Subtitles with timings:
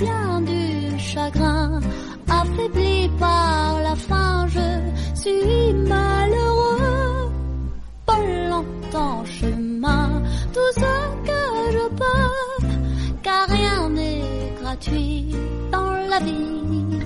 [0.00, 1.80] Plein du chagrin,
[2.40, 4.68] affaibli par la faim, je
[5.20, 7.32] suis malheureux.
[8.06, 10.22] Pas longtemps chemin,
[10.54, 10.92] tout ce
[11.28, 11.42] que
[11.76, 12.66] je peux,
[13.22, 15.34] car rien n'est gratuit
[15.70, 16.99] dans la vie.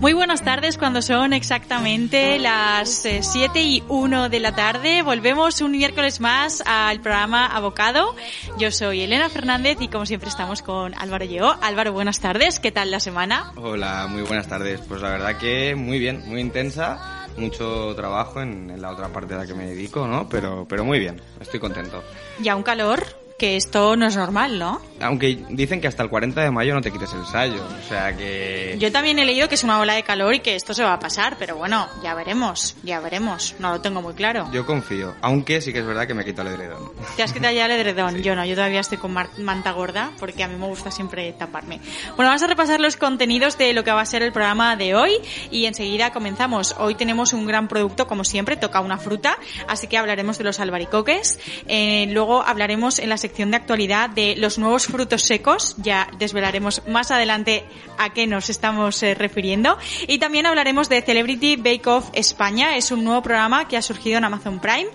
[0.00, 2.88] Muy buenas tardes cuando son exactamente las
[3.20, 5.02] 7 eh, y 1 de la tarde.
[5.02, 8.16] Volvemos un miércoles más al programa Abocado.
[8.56, 11.54] Yo soy Elena Fernández y como siempre estamos con Álvaro Lleó.
[11.60, 12.60] Álvaro, buenas tardes.
[12.60, 13.52] ¿Qué tal la semana?
[13.56, 14.80] Hola, muy buenas tardes.
[14.88, 17.26] Pues la verdad que muy bien, muy intensa.
[17.36, 20.30] Mucho trabajo en, en la otra parte a la que me dedico, ¿no?
[20.30, 22.02] Pero, pero muy bien, estoy contento.
[22.40, 23.19] ¿Ya un calor?
[23.40, 24.82] Que esto no es normal, ¿no?
[25.00, 28.14] Aunque dicen que hasta el 40 de mayo no te quites el sallo, o sea
[28.14, 28.76] que...
[28.78, 30.92] Yo también he leído que es una ola de calor y que esto se va
[30.92, 34.46] a pasar, pero bueno, ya veremos, ya veremos, no lo tengo muy claro.
[34.52, 36.92] Yo confío, aunque sí que es verdad que me quito el edredón.
[37.16, 38.16] ¿Te has quitado ya el edredón?
[38.22, 41.80] Yo no, yo todavía estoy con manta gorda porque a mí me gusta siempre taparme.
[42.16, 44.94] Bueno, vamos a repasar los contenidos de lo que va a ser el programa de
[44.94, 45.12] hoy
[45.50, 46.74] y enseguida comenzamos.
[46.78, 50.60] Hoy tenemos un gran producto, como siempre, toca una fruta, así que hablaremos de los
[50.60, 51.40] albaricoques.
[51.66, 55.76] Eh, luego hablaremos en la sección de actualidad de los nuevos frutos secos.
[55.78, 57.64] Ya desvelaremos más adelante
[57.98, 59.78] a qué nos estamos eh, refiriendo.
[60.06, 62.76] Y también hablaremos de Celebrity Bake Off España.
[62.76, 64.88] Es un nuevo programa que ha surgido en Amazon Prime.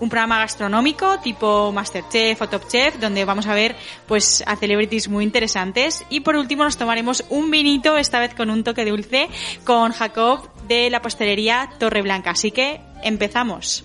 [0.00, 5.08] Un programa gastronómico tipo Masterchef o Top Chef, donde vamos a ver pues a celebrities
[5.08, 6.04] muy interesantes.
[6.10, 9.28] Y por último nos tomaremos un vinito, esta vez con un toque dulce,
[9.64, 12.30] con Jacob de la pastelería Torre Blanca.
[12.30, 13.84] Así que empezamos.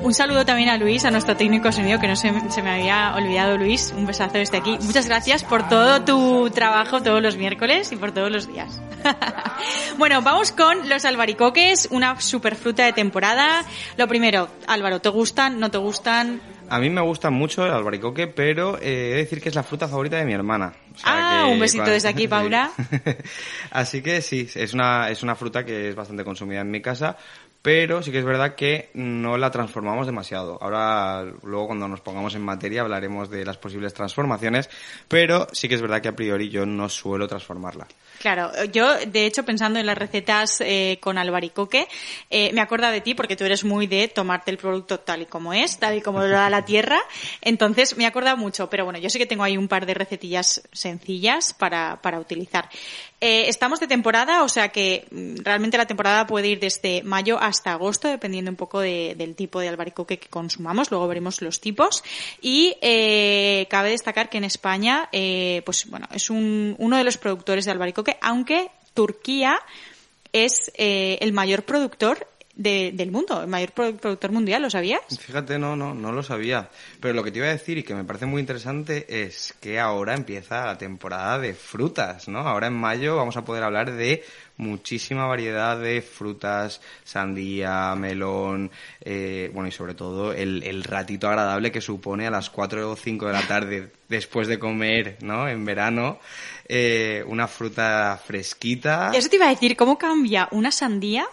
[0.00, 3.14] Un saludo también a Luis, a nuestro técnico sonido, que no se, se, me había
[3.14, 3.92] olvidado, Luis.
[3.96, 4.78] Un besazo desde aquí.
[4.82, 8.80] Muchas gracias por todo tu trabajo todos los miércoles y por todos los días.
[9.98, 13.64] bueno, vamos con los albaricoques, una superfruta de temporada.
[13.96, 15.58] Lo primero, Álvaro, ¿te gustan?
[15.58, 16.40] ¿No te gustan?
[16.70, 19.62] A mí me gusta mucho el albaricoque, pero eh, he de decir que es la
[19.62, 20.74] fruta favorita de mi hermana.
[21.04, 22.70] ah, un besito desde aquí, Paula.
[23.70, 27.16] Así que sí, es una, es una fruta que es bastante consumida en mi casa,
[27.62, 30.58] pero sí que es verdad que no la transformamos demasiado.
[30.60, 34.70] Ahora, luego cuando nos pongamos en materia hablaremos de las posibles transformaciones,
[35.08, 37.86] pero sí que es verdad que a priori yo no suelo transformarla.
[38.20, 41.86] Claro, yo de hecho pensando en las recetas eh, con albaricoque,
[42.30, 45.26] eh, me acuerdo de ti porque tú eres muy de tomarte el producto tal y
[45.26, 46.98] como es, tal y como lo da la tierra,
[47.42, 50.62] entonces me acuerdo mucho, pero bueno, yo sé que tengo ahí un par de recetillas
[50.72, 52.68] sencillas para, para utilizar.
[53.20, 57.36] Eh, estamos de temporada, o sea que mm, realmente la temporada puede ir desde mayo
[57.40, 60.90] hasta agosto, dependiendo un poco del tipo de albaricoque que consumamos.
[60.92, 62.04] Luego veremos los tipos.
[62.40, 67.18] Y eh, cabe destacar que en España, eh, pues bueno, es un, uno de los
[67.18, 69.60] productores de albaricoque, aunque Turquía
[70.32, 72.26] es el mayor productor
[72.58, 75.00] del mundo, el mayor productor mundial, ¿lo sabías?
[75.20, 76.68] Fíjate, no, no, no lo sabía.
[77.00, 79.78] Pero lo que te iba a decir y que me parece muy interesante es que
[79.78, 82.40] ahora empieza la temporada de frutas, ¿no?
[82.40, 84.24] Ahora en mayo vamos a poder hablar de
[84.56, 91.70] muchísima variedad de frutas, sandía, melón, eh, bueno, y sobre todo el, el, ratito agradable
[91.70, 95.48] que supone a las 4 o 5 de la tarde después de comer, ¿no?
[95.48, 96.18] En verano,
[96.66, 99.12] eh, una fruta fresquita.
[99.14, 101.28] Eso te iba a decir, ¿cómo cambia una sandía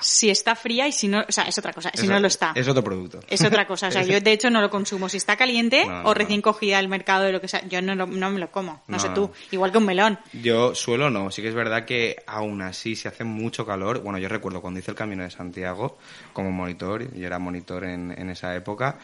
[0.00, 2.52] si está fría y si no, o sea, es otra cosa, si no lo está.
[2.54, 3.20] Es otro producto.
[3.28, 5.08] Es otra cosa, o sea, yo de hecho no lo consumo.
[5.08, 8.30] Si está caliente o recién cogida del mercado de lo que sea, yo no, no
[8.30, 10.18] me lo como, no, sé tú, igual que un melón.
[10.32, 14.18] Yo suelo no, sí que es verdad que aún así si hace mucho calor, bueno,
[14.18, 15.98] yo recuerdo cuando hice el Camino de Santiago
[16.32, 18.98] como monitor, y era monitor en, en esa época,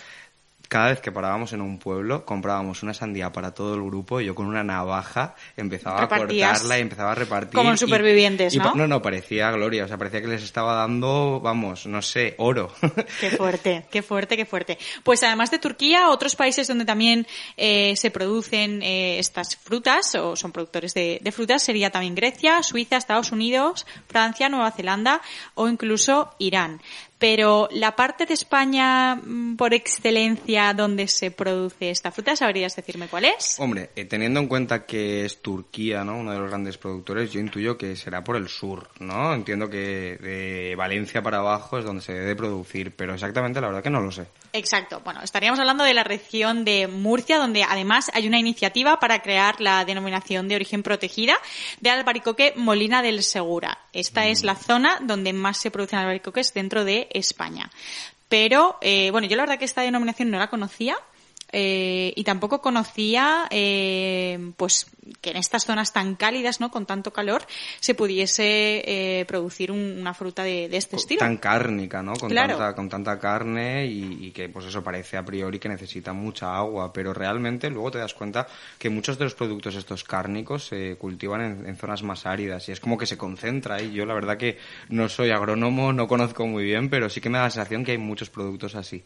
[0.70, 4.26] cada vez que parábamos en un pueblo, comprábamos una sandía para todo el grupo y
[4.26, 7.54] yo con una navaja empezaba Repartías a cortarla y empezaba a repartir.
[7.54, 8.76] como en Supervivientes, y- ¿no?
[8.76, 12.72] No, no, parecía gloria, o sea, parecía que les estaba dando, vamos, no sé, oro.
[13.20, 14.78] Qué fuerte, qué fuerte, qué fuerte.
[15.02, 17.26] Pues además de Turquía, otros países donde también
[17.56, 22.62] eh, se producen eh, estas frutas o son productores de, de frutas sería también Grecia,
[22.62, 25.20] Suiza, Estados Unidos, Francia, Nueva Zelanda
[25.56, 26.80] o incluso Irán.
[27.20, 33.08] Pero la parte de España mm, por excelencia donde se produce esta fruta, ¿sabrías decirme
[33.08, 33.56] cuál es?
[33.60, 36.16] Hombre, eh, teniendo en cuenta que es Turquía, ¿no?
[36.16, 39.34] Uno de los grandes productores, yo intuyo que será por el sur, ¿no?
[39.34, 43.82] Entiendo que de Valencia para abajo es donde se debe producir, pero exactamente la verdad
[43.82, 44.26] que no lo sé.
[44.54, 45.00] Exacto.
[45.04, 49.60] Bueno, estaríamos hablando de la región de Murcia, donde además hay una iniciativa para crear
[49.60, 51.34] la denominación de origen protegida
[51.80, 53.78] de albaricoque Molina del Segura.
[53.92, 57.70] Esta es la zona donde más se producen albaricoques dentro de España.
[58.28, 60.96] Pero, eh, bueno, yo la verdad que esta denominación no la conocía.
[61.52, 64.86] Eh, y tampoco conocía eh, pues
[65.20, 67.42] que en estas zonas tan cálidas no con tanto calor
[67.80, 68.82] se pudiese
[69.20, 72.12] eh, producir un- una fruta de, de este estilo Tan cárnica, ¿no?
[72.14, 72.56] Con, Claro.
[72.56, 76.56] tanta, con tanta carne y, y que, pues eso parece a priori que necesita mucha
[76.56, 78.46] agua, pero realmente luego te das cuenta
[78.78, 82.72] que muchos de los productos estos cárnicos se cultivan en, en zonas más áridas y
[82.72, 84.58] es como que se concentra y yo la verdad que
[84.88, 87.92] no soy agrónomo, no conozco muy bien, pero sí que me da la sensación que
[87.92, 89.02] hay muchos productos así.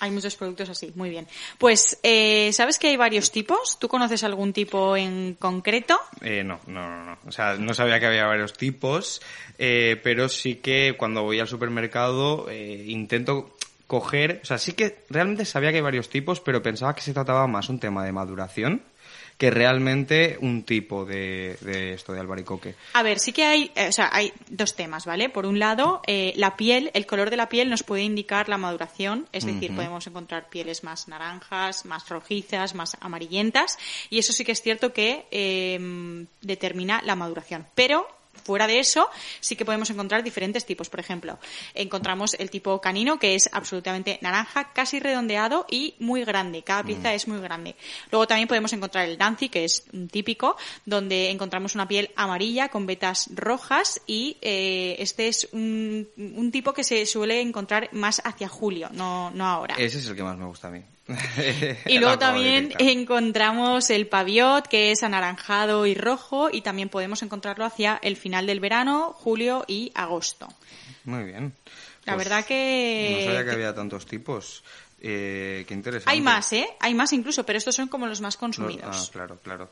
[0.00, 1.26] Hay muchos productos así, muy bien.
[1.58, 3.78] Pues, eh, ¿sabes que hay varios tipos?
[3.78, 5.98] ¿Tú conoces algún tipo en concreto?
[6.22, 7.18] Eh, no, no, no, no.
[7.26, 9.20] O sea, no sabía que había varios tipos,
[9.58, 13.54] eh, pero sí que cuando voy al supermercado eh, intento
[13.86, 17.12] coger, o sea, sí que realmente sabía que hay varios tipos, pero pensaba que se
[17.12, 18.82] trataba más un tema de maduración
[19.40, 22.74] que realmente un tipo de, de esto de albaricoque.
[22.92, 25.30] A ver, sí que hay, eh, o sea, hay dos temas, ¿vale?
[25.30, 28.58] Por un lado, eh, la piel, el color de la piel nos puede indicar la
[28.58, 33.78] maduración, es decir, podemos encontrar pieles más naranjas, más rojizas, más amarillentas,
[34.10, 37.66] y eso sí que es cierto que eh, determina la maduración.
[37.74, 38.06] Pero
[38.44, 39.08] Fuera de eso,
[39.40, 40.88] sí que podemos encontrar diferentes tipos.
[40.88, 41.38] Por ejemplo,
[41.74, 46.62] encontramos el tipo canino, que es absolutamente naranja, casi redondeado y muy grande.
[46.62, 47.76] Cada pieza es muy grande.
[48.10, 52.68] Luego también podemos encontrar el dancy, que es un típico, donde encontramos una piel amarilla
[52.68, 58.20] con vetas rojas y eh, este es un, un tipo que se suele encontrar más
[58.24, 59.74] hacia julio, no, no ahora.
[59.78, 60.82] Ese es el que más me gusta a mí.
[61.86, 67.22] Y luego roja también encontramos el paviot, que es anaranjado y rojo, y también podemos
[67.22, 70.48] encontrarlo hacia el final del verano, julio y agosto.
[71.04, 71.52] Muy bien.
[72.04, 74.62] La Pues verdad que- No sabía que había tantos tipos.
[75.02, 76.10] Eh, qué interesante.
[76.10, 76.68] Hay más, ¿eh?
[76.78, 79.08] Hay más incluso, pero estos son como los más No, consumidos.
[79.08, 79.70] ah, claro, claro.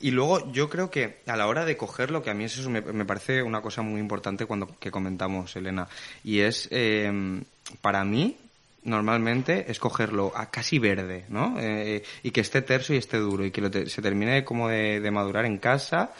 [0.00, 2.80] Y luego yo creo que a la hora de cogerlo, que a mí eso me,
[2.80, 5.86] me parece una cosa muy importante cuando que comentamos, Elena,
[6.24, 7.42] y es, eh,
[7.82, 8.36] para mí,
[8.84, 11.56] normalmente es cogerlo a casi verde, ¿no?
[11.58, 14.68] Eh, y que esté terso y esté duro y que lo te- se termine como
[14.68, 16.12] de, de madurar en casa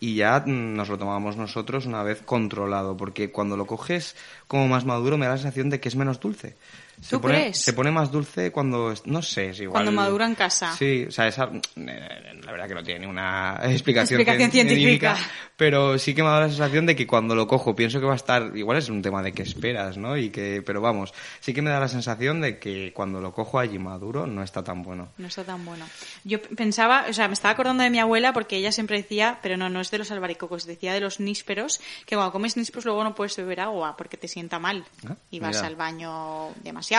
[0.00, 4.16] y ya mm, nos lo tomamos nosotros una vez controlado, porque cuando lo coges
[4.46, 6.56] como más maduro me da la sensación de que es menos dulce.
[7.02, 7.58] Se ¿Tú pone, crees?
[7.60, 9.72] Se pone más dulce cuando, no sé, es igual.
[9.72, 10.72] Cuando madura en casa.
[10.76, 15.16] Sí, o sea, esa, eh, la verdad que no tiene ninguna explicación, Explicación cien- científica.
[15.56, 18.06] pero sí que me ha dado la sensación de que cuando lo cojo pienso que
[18.06, 20.16] va a estar, igual es un tema de que esperas, ¿no?
[20.16, 23.58] Y que, pero vamos, sí que me da la sensación de que cuando lo cojo
[23.58, 25.08] allí maduro no está tan bueno.
[25.18, 25.84] No está tan bueno.
[26.22, 29.56] Yo pensaba, o sea, me estaba acordando de mi abuela porque ella siempre decía, pero
[29.56, 33.02] no, no es de los albaricocos, decía de los nísperos, que cuando comes nísperos luego
[33.02, 35.66] no puedes beber agua porque te sienta mal Ah, y vas mira.
[35.66, 36.91] al baño demasiado.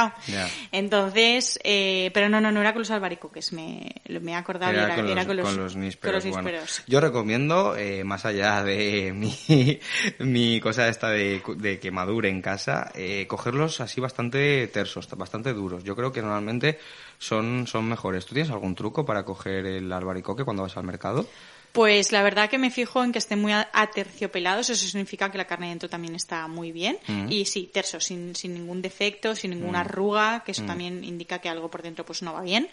[0.72, 4.86] Entonces, eh, pero no, no, no era con los albaricoques, me, me he acordado Era
[4.86, 6.60] era, con, era los, con los, con los nísperos, con los bueno.
[6.60, 6.84] nísperos.
[6.88, 9.80] Yo recomiendo, eh, más allá de mi,
[10.20, 15.54] mi cosa esta de, de que madure en casa, eh, cogerlos así bastante tersos, bastante
[15.54, 15.84] duros.
[15.84, 16.80] Yo creo que normalmente
[17.18, 18.26] son, son mejores.
[18.26, 21.28] ¿Tú tienes algún truco para coger el albaricoque cuando vas al mercado?
[21.74, 25.46] Pues la verdad que me fijo en que estén muy aterciopelados, eso significa que la
[25.48, 27.00] carne dentro también está muy bien.
[27.08, 27.32] Mm.
[27.32, 31.50] Y sí, terso, sin, sin ningún defecto, sin ninguna arruga, que eso también indica que
[31.50, 32.70] algo por dentro pues no va bien.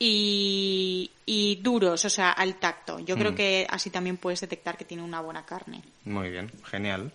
[0.00, 2.98] Y, y duros, o sea, al tacto.
[2.98, 3.18] Yo Mm.
[3.20, 5.80] creo que así también puedes detectar que tiene una buena carne.
[6.04, 7.12] Muy bien, genial,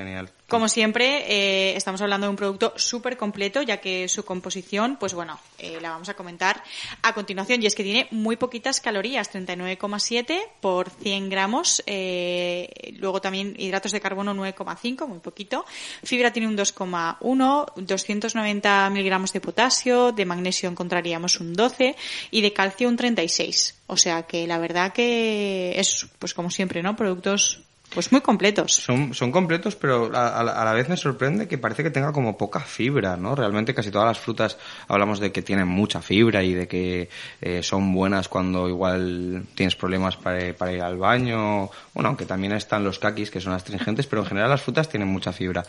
[0.00, 0.30] genial.
[0.48, 5.14] Como siempre, eh, estamos hablando de un producto súper completo, ya que su composición, pues
[5.14, 6.62] bueno, eh, la vamos a comentar
[7.02, 7.62] a continuación.
[7.62, 11.82] Y es que tiene muy poquitas calorías, 39,7 por 100 gramos.
[11.86, 15.64] eh, luego también hidratos de carbono 9,5, muy poquito.
[16.02, 21.94] Fibra tiene un 2,1, 290 miligramos de potasio, de magnesio encontraríamos un 12
[22.32, 23.82] y de calcio un 36.
[23.86, 26.96] O sea que la verdad que es, pues como siempre, ¿no?
[26.96, 28.72] Productos pues muy completos.
[28.72, 32.38] Son, son completos, pero a, a la- vez me sorprende que parece que tenga como
[32.38, 33.34] poca fibra, ¿no?
[33.34, 34.56] Realmente casi todas las frutas
[34.88, 37.08] hablamos de que tienen mucha fibra y de que
[37.40, 41.68] eh, son buenas cuando igual tienes problemas para, para ir al baño.
[41.92, 45.08] Bueno, aunque también están los kakis que son astringentes, pero en general las frutas tienen
[45.08, 45.64] mucha fibra.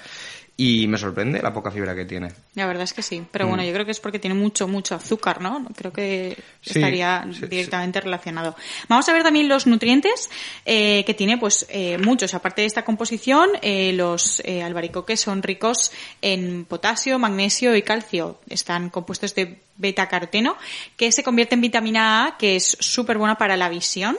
[0.58, 2.31] Y me sorprende la poca fibra que tiene.
[2.53, 4.93] La verdad es que sí, pero bueno, yo creo que es porque tiene mucho, mucho
[4.93, 5.65] azúcar, ¿no?
[5.75, 8.55] Creo que Sí, estaría sí, directamente relacionado.
[8.88, 10.29] Vamos a ver también los nutrientes
[10.65, 12.36] eh, que tiene, pues eh, muchos.
[12.36, 15.91] Aparte de esta composición, eh, los eh, albaricoques son ricos
[16.22, 18.39] en potasio, magnesio y calcio.
[18.48, 20.58] Están compuestos de beta-caroteno,
[20.96, 24.15] que se convierte en vitamina A, que es súper buena para la visión.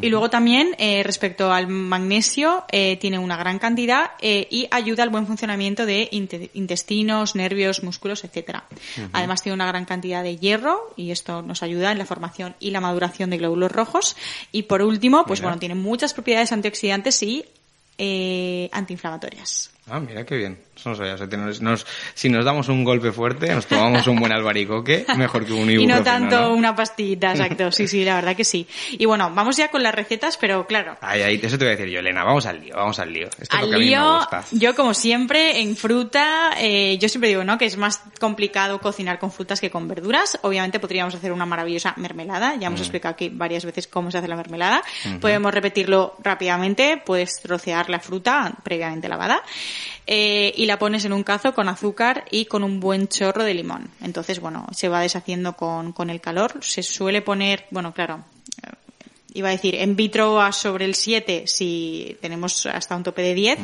[0.00, 5.02] Y luego también, eh, respecto al magnesio, eh, tiene una gran cantidad eh, y ayuda
[5.02, 8.64] al buen funcionamiento de inte- intestinos, nervios, músculos, etcétera.
[9.12, 12.70] Además tiene una gran cantidad de hierro y esto nos ayuda en la formación y
[12.70, 14.16] la maduración de glóbulos rojos.
[14.50, 15.50] Y por último, pues Mira.
[15.50, 17.44] bueno, tiene muchas propiedades antioxidantes y
[18.72, 19.70] antiinflamatorias.
[19.90, 20.58] Ah, mira qué bien.
[20.76, 21.14] Eso no sabía.
[21.14, 21.84] O sea, tenemos- nos-
[22.14, 25.74] si nos damos un golpe fuerte, nos tomamos un buen albaricoque, mejor que un Y
[25.74, 26.54] ibuprofeno, no tanto ¿no?
[26.54, 27.70] una pastillita, exacto.
[27.72, 28.66] Sí, sí, la verdad que sí.
[28.92, 31.76] Y bueno, vamos ya con las recetas, pero claro, Ay, ay, eso te voy a
[31.76, 32.22] decir yo, Elena.
[32.24, 33.26] Vamos al lío, vamos al lío.
[33.26, 34.44] Esto es lo Al que a mí me lío, gusta.
[34.52, 37.58] yo como siempre, en fruta, eh, yo siempre digo, ¿no?
[37.58, 40.38] Que es más complicado cocinar con frutas que con verduras.
[40.42, 42.54] Obviamente podríamos hacer una maravillosa mermelada.
[42.56, 42.84] Ya hemos Mm.
[42.84, 44.82] explicado aquí varias veces cómo se hace la mermelada.
[45.20, 47.02] Podemos repetirlo rápidamente.
[47.04, 49.42] Puedes trocear la fruta previamente lavada.
[50.06, 53.54] Eh, y la pones en un cazo con azúcar y con un buen chorro de
[53.54, 53.90] limón.
[54.00, 56.58] Entonces, bueno, se va deshaciendo con, con el calor.
[56.60, 58.24] Se suele poner, bueno, claro,
[59.34, 63.34] iba a decir, en vitro a sobre el 7 si tenemos hasta un tope de
[63.34, 63.58] 10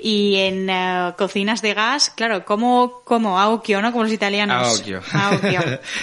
[0.00, 3.92] y en eh, cocinas de gas, claro, como como a occhio, ¿no?
[3.92, 4.68] Como los italianos.
[4.68, 5.00] A occhio.
[5.12, 5.60] A occhio.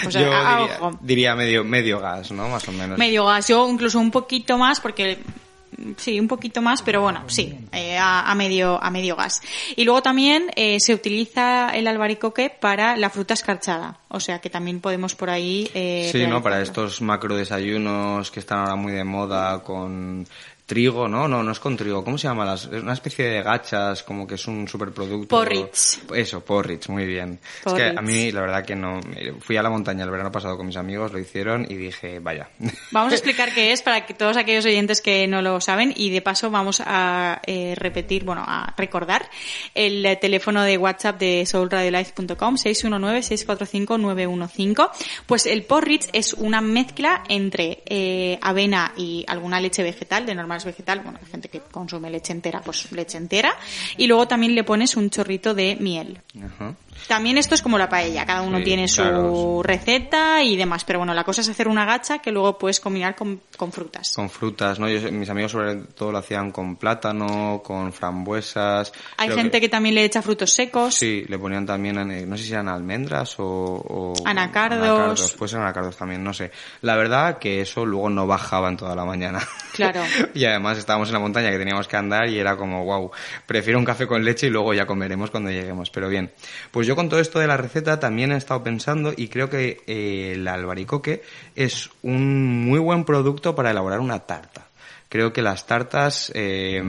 [0.07, 2.49] O sea, Yo a diría, diría medio, medio gas, ¿no?
[2.49, 2.97] Más o menos.
[2.97, 5.19] Medio gas, yo incluso un poquito más porque
[5.97, 9.41] sí, un poquito más, pero bueno, sí, eh, a, a medio a medio gas.
[9.75, 14.49] Y luego también eh, se utiliza el albaricoque para la fruta escarchada, o sea que
[14.49, 16.41] también podemos por ahí eh, Sí, ¿no?
[16.41, 20.27] Para estos macro desayunos que están ahora muy de moda con
[20.71, 21.27] trigo, ¿no?
[21.27, 22.01] No, no es con trigo.
[22.01, 22.45] ¿Cómo se llama?
[22.45, 25.27] Las, es una especie de gachas, como que es un superproducto.
[25.27, 25.99] Porridge.
[26.15, 27.41] Eso, porridge, muy bien.
[27.43, 27.91] Es Porridge.
[27.91, 29.01] que a mí, la verdad que no...
[29.41, 32.47] Fui a la montaña el verano pasado con mis amigos, lo hicieron y dije, vaya.
[32.91, 36.09] Vamos a explicar qué es para que todos aquellos oyentes que no lo saben y
[36.09, 39.29] de paso vamos a eh, repetir, bueno, a recordar
[39.75, 44.89] el teléfono de WhatsApp de soulradiolife.com 619-645-915.
[45.25, 50.60] Pues el porridge es una mezcla entre eh, avena y alguna leche vegetal, de normal
[50.65, 53.55] vegetal, bueno, hay gente que consume leche entera, pues leche entera,
[53.97, 56.21] y luego también le pones un chorrito de miel.
[57.07, 59.61] También esto es como la paella, cada uno Sí, tiene su claro.
[59.63, 63.15] receta y demás, pero bueno, la cosa es hacer una gacha que luego puedes combinar
[63.15, 64.13] con, con frutas.
[64.15, 64.87] Con frutas, ¿no?
[64.89, 68.91] Yo- mis amigos sobre todo lo hacían con plátano, con frambuesas.
[69.17, 69.69] Hay Creo gente que...
[69.69, 70.95] también le echa frutos secos.
[70.95, 73.45] Sí, le ponían también, eh, no sé si eran almendras o...
[73.45, 75.33] o- Anacardos.
[75.33, 76.51] Puede ser anacardos también, no sé.
[76.81, 79.39] La verdad que eso luego no bajaba en toda la mañana.
[79.73, 80.01] Claro.
[80.33, 83.11] y además estábamos en la montaña que teníamos que andar y era como, wow,
[83.45, 85.89] prefiero un café con leche y luego ya comeremos cuando lleguemos.
[85.89, 86.31] Pero bien,
[86.71, 89.81] pues yo con todo esto de la receta también he estado pensando y creo que
[89.87, 91.21] eh, el albaricoque
[91.55, 94.67] es un muy buen producto para elaborar una tarta.
[95.09, 96.81] Creo que las tartas, eh,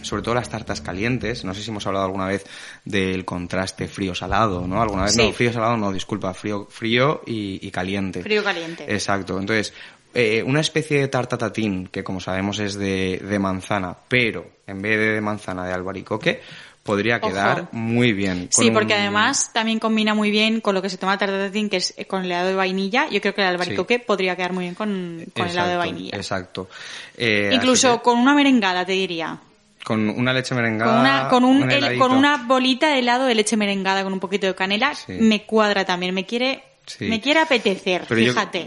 [0.00, 2.46] sobre todo las tartas calientes, no sé si hemos hablado alguna vez
[2.86, 4.80] del contraste frío-salado, ¿no?
[4.80, 5.26] Alguna vez, Sí.
[5.26, 8.22] no, frío-salado no, disculpa, frío, frío y, y caliente.
[8.22, 8.84] Frío caliente.
[8.88, 9.38] Exacto.
[9.38, 9.74] Entonces,
[10.14, 14.80] eh, una especie de tarta tatín, que como sabemos es de, de manzana, pero en
[14.80, 16.40] vez de de manzana de albaricoque,
[16.82, 17.28] podría Ojo.
[17.28, 18.48] quedar muy bien.
[18.50, 21.68] Sí, porque un- además también combina muy bien con lo que se toma tarta tatín,
[21.68, 23.08] que es eh, con helado de vainilla.
[23.10, 26.16] Yo creo que el albaricoque podría quedar muy bien con, con helado de vainilla.
[26.16, 26.68] Exacto.
[27.16, 29.38] Eh, Incluso con una merengada, te diría.
[29.84, 30.90] con una leche merengada.
[30.92, 32.06] Con una, con, un, un el- heladito.
[32.08, 35.12] con una bolita de helado de leche merengada con un poquito de canela, Sí.
[35.20, 36.14] me cuadra también.
[36.14, 36.62] Me quiere,
[36.98, 37.06] Sí.
[37.06, 38.66] me quiere apetecer, Pero yo- fíjate.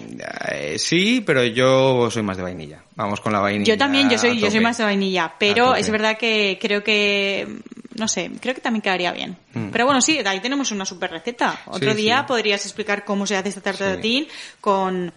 [0.52, 2.84] eh, sí, pero yo soy más de vainilla.
[2.96, 3.74] Vamos con la vainilla.
[3.74, 7.48] Yo también, yo soy, yo soy más de vainilla, pero es verdad que creo que,
[7.96, 9.38] no sé, creo que también quedaría bien.
[9.54, 9.70] Mm.
[9.70, 11.62] Pero bueno, sí, ahí tenemos una super receta.
[11.68, 12.26] Otro Sí, día sí.
[12.28, 14.28] podrías explicar cómo se hace esta tarta de tatín
[14.62, 15.12] con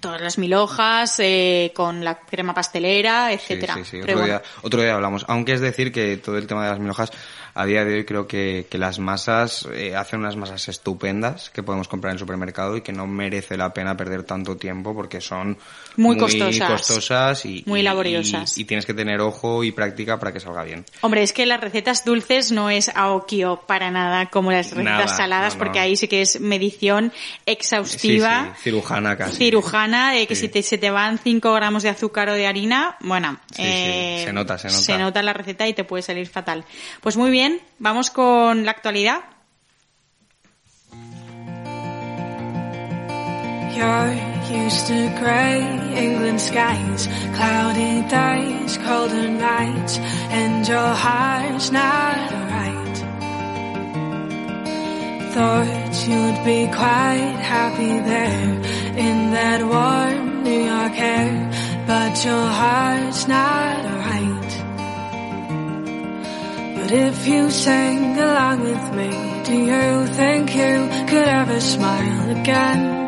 [0.00, 3.74] todas las mil hojas, eh, con la crema pastelera, etcétera.
[3.74, 3.96] sí, sí.
[4.00, 5.26] Otro, bueno, día, otro día hablamos.
[5.28, 7.12] Aunque es decir que todo el tema de las mil hojas
[7.54, 11.62] a día de hoy creo que, que las masas eh, hacen unas masas estupendas que
[11.62, 15.20] podemos comprar en el supermercado y que no merece la pena perder tanto tiempo porque
[15.20, 15.58] son
[15.96, 16.70] Muy costosas.
[16.70, 18.56] costosas y, Muy y- laboriosas.
[18.58, 20.84] Y, y tienes que tener ojo y práctica para que salga bien.
[21.02, 25.08] Hombre, es que las recetas dulces no es aokio para nada como las recetas Nada,
[25.08, 25.64] saladas, no, no.
[25.64, 27.12] porque ahí sí que es medición
[27.46, 28.54] exhaustiva.
[28.56, 29.36] sí, cirujana casi.
[29.36, 30.42] cirujana, de que Sí.
[30.42, 34.32] si te, se te van 5 gramos de azúcar o de harina, bueno, eh, se
[34.32, 34.78] nota, se nota.
[34.80, 36.64] Se nota la receta y te puede salir fatal.
[37.00, 37.39] Pues muy bien,
[37.78, 39.20] vamos con la actualidad.
[43.74, 44.12] You're
[44.64, 45.62] used to grey
[45.96, 49.98] England skies, cloudy days, colder nights,
[50.30, 52.96] and your heart's not right.
[55.32, 58.52] Thought you'd be quite happy there
[59.06, 61.50] in that warm New York air,
[61.86, 64.29] but your heart's not right.
[66.92, 69.10] If you sang along with me,
[69.44, 73.06] do you think you could ever smile again?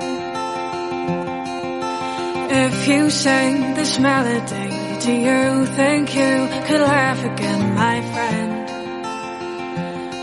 [2.49, 4.71] If you sang this melody,
[5.05, 8.69] do you think you could laugh again, my friend?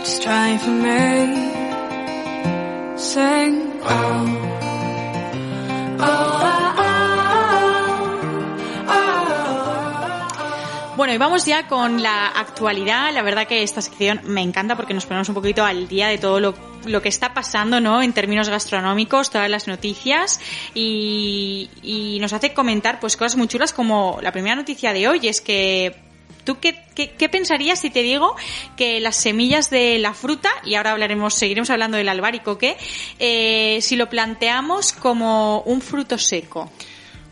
[0.06, 1.36] Just try for me.
[2.96, 4.26] Sing, oh,
[6.00, 6.59] oh, oh,
[11.00, 13.10] Bueno, y vamos ya con la actualidad.
[13.14, 16.18] La verdad que esta sección me encanta porque nos ponemos un poquito al día de
[16.18, 18.02] todo lo, que está pasando, ¿no?
[18.02, 20.38] En términos gastronómicos, todas las noticias
[20.74, 25.40] y, nos hace comentar pues cosas muy chulas como la primera noticia de hoy es
[25.40, 25.96] que
[26.44, 28.36] ¿Tú qué, qué, qué pensarías si te digo
[28.76, 32.76] que las semillas de la fruta, y ahora hablaremos, seguiremos hablando del albaricoque,
[33.18, 36.70] eh, si lo planteamos como un fruto seco?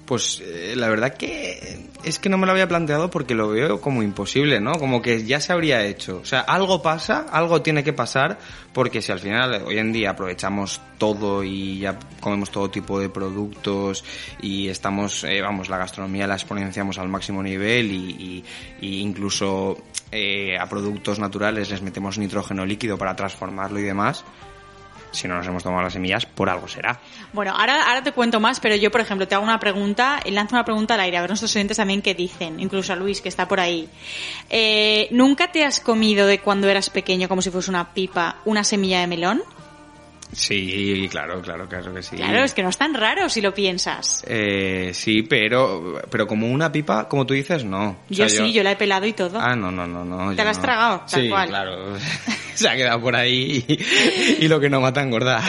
[0.08, 3.78] Pues eh, la verdad que es que no me lo había planteado porque lo veo
[3.82, 4.72] como imposible, ¿no?
[4.72, 6.20] Como que ya se habría hecho.
[6.22, 8.38] O sea, algo pasa, algo tiene que pasar,
[8.72, 13.10] porque si al final hoy en día aprovechamos todo y ya comemos todo tipo de
[13.10, 14.02] productos
[14.40, 18.44] y estamos, eh, vamos, la gastronomía la exponenciamos al máximo nivel y, y-
[18.80, 19.76] y incluso
[20.10, 24.24] eh, a productos naturales les metemos nitrógeno líquido para transformarlo y demás.
[25.10, 27.00] Si no nos hemos tomado las semillas, por algo será.
[27.32, 30.30] Bueno, ahora, ahora te cuento más, pero yo, por ejemplo, te hago una pregunta, y
[30.30, 33.20] lanzo una pregunta al aire, a ver nuestros oyentes también qué dicen, incluso a Luis,
[33.20, 33.88] que está por ahí.
[34.50, 38.64] Eh, ¿Nunca te has comido de cuando eras pequeño, como si fuese una pipa, una
[38.64, 39.42] semilla de melón?
[40.32, 42.16] Sí, claro, claro, claro que sí.
[42.16, 44.22] Claro, es que no es tan raro si lo piensas.
[44.26, 47.90] Eh, sí, pero, pero como una pipa, como tú dices, no.
[47.90, 49.38] O yo sí, yo la he pelado y todo.
[49.40, 50.34] Ah, no, no, no, no.
[50.34, 50.62] ¿Te la has no.
[50.62, 51.02] tragado?
[51.10, 51.48] Tal sí, cual.
[51.48, 51.96] claro.
[52.54, 55.40] Se ha quedado por ahí y, y lo que no mata engorda.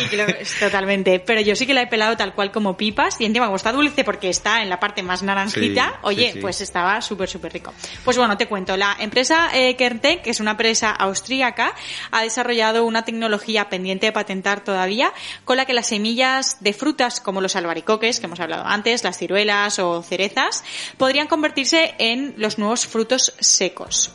[0.59, 1.19] Totalmente.
[1.19, 3.71] Pero yo sí que la he pelado tal cual como pipas y encima como está
[3.71, 6.39] dulce porque está en la parte más naranjita, Sí, oye, sí.
[6.39, 7.73] pues estaba súper, súper rico.
[8.05, 8.77] Pues bueno, te cuento.
[8.77, 11.73] La empresa eh, Kerntec, que es una empresa austríaca,
[12.11, 15.11] ha desarrollado una tecnología pendiente de patentar todavía
[15.45, 19.17] con la que las semillas de frutas como los albaricoques, que hemos hablado antes, las
[19.17, 20.63] ciruelas o cerezas,
[20.97, 24.11] podrían convertirse en los nuevos frutos secos.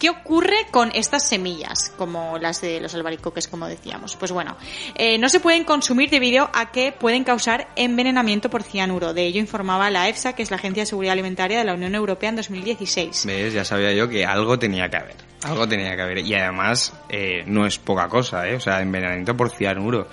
[0.00, 4.16] ¿Qué ocurre con estas semillas, como las de los albaricoques, como decíamos?
[4.16, 4.56] Pues bueno,
[4.94, 9.12] eh, no se pueden consumir debido a que pueden causar envenenamiento por cianuro.
[9.12, 11.94] De ello informaba la EFSA, que es la Agencia de Seguridad Alimentaria de la Unión
[11.94, 13.26] Europea en 2016.
[13.26, 13.52] ¿Ves?
[13.52, 15.16] Ya sabía yo que algo tenía que haber.
[15.42, 16.18] Algo tenía que haber.
[16.20, 18.54] Y además, eh, no es poca cosa, ¿eh?
[18.54, 20.08] O sea, envenenamiento por cianuro.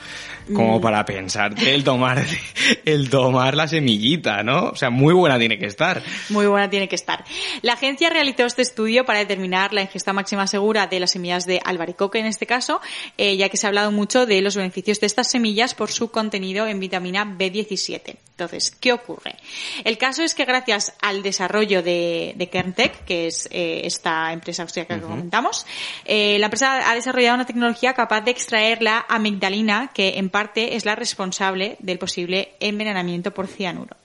[0.47, 0.53] Mm.
[0.53, 2.23] Como para pensarte el tomar,
[2.85, 4.69] el tomar la semillita, ¿no?
[4.69, 6.01] O sea, muy buena tiene que estar.
[6.29, 7.23] Muy buena tiene que estar.
[7.61, 11.59] La agencia realizó este estudio para determinar la ingesta máxima segura de las semillas de
[11.63, 12.81] albaricoque en este caso,
[13.17, 16.11] eh, ya que se ha hablado mucho de los beneficios de estas semillas por su
[16.11, 18.26] contenido en vitamina B17.
[18.37, 19.35] Entonces, ¿qué ocurre?
[19.83, 24.61] El caso es que gracias al desarrollo de, de Kerntec, que es eh, esta empresa
[24.61, 25.65] austríaca que comentamos,
[26.05, 30.75] eh, la empresa ha desarrollado una tecnología capaz de extraer la amigdalina, que en parte
[30.75, 33.97] es la responsable del posible envenenamiento por cianuro.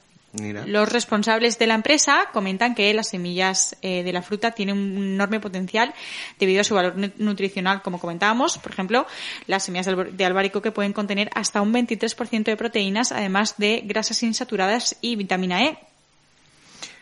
[0.67, 5.05] Los responsables de la empresa comentan que las semillas eh, de la fruta tienen un
[5.15, 5.93] enorme potencial
[6.39, 8.57] debido a su valor nu- nutricional, como comentábamos.
[8.59, 9.07] Por ejemplo,
[9.47, 13.83] las semillas de alba- de albaricoque pueden contener hasta un 23% de proteínas, además de
[13.85, 15.79] grasas insaturadas y vitamina E.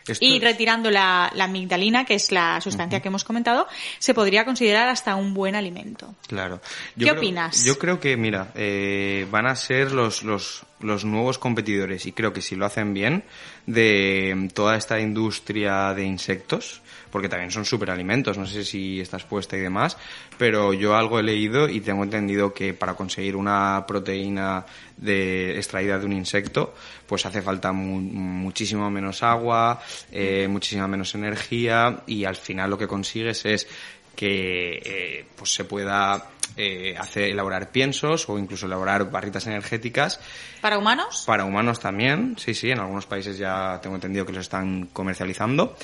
[0.07, 3.67] Esto Y retirando la, la amigdalina, que es la sustancia que hemos comentado,
[3.99, 6.15] se podría considerar hasta un buen alimento.
[6.27, 6.59] Claro.
[6.97, 7.63] ¿Qué creo- opinas?
[7.63, 12.33] Yo creo que, mira, eh, van a ser los, los, los nuevos competidores y creo
[12.33, 13.23] que si lo hacen bien
[13.67, 19.57] de toda esta industria de insectos, porque también son superalimentos, no sé si estás puesta
[19.57, 19.97] y demás,
[20.37, 24.65] pero yo algo he leído y tengo entendido que para conseguir una proteína
[24.97, 26.73] de, extraída de un insecto,
[27.05, 32.77] pues hace falta mu- muchísimo menos agua, eh, muchísima menos energía y al final lo
[32.77, 33.67] que consigues es
[34.15, 36.23] que eh, pues se pueda
[36.57, 40.19] eh, hacer elaborar piensos o incluso elaborar barritas energéticas
[40.59, 41.23] ¿Para humanos?
[41.25, 45.75] para humanos también, sí, sí, en algunos países ya tengo entendido que los están comercializando.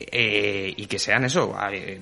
[0.00, 1.56] Eh, y que sean eso,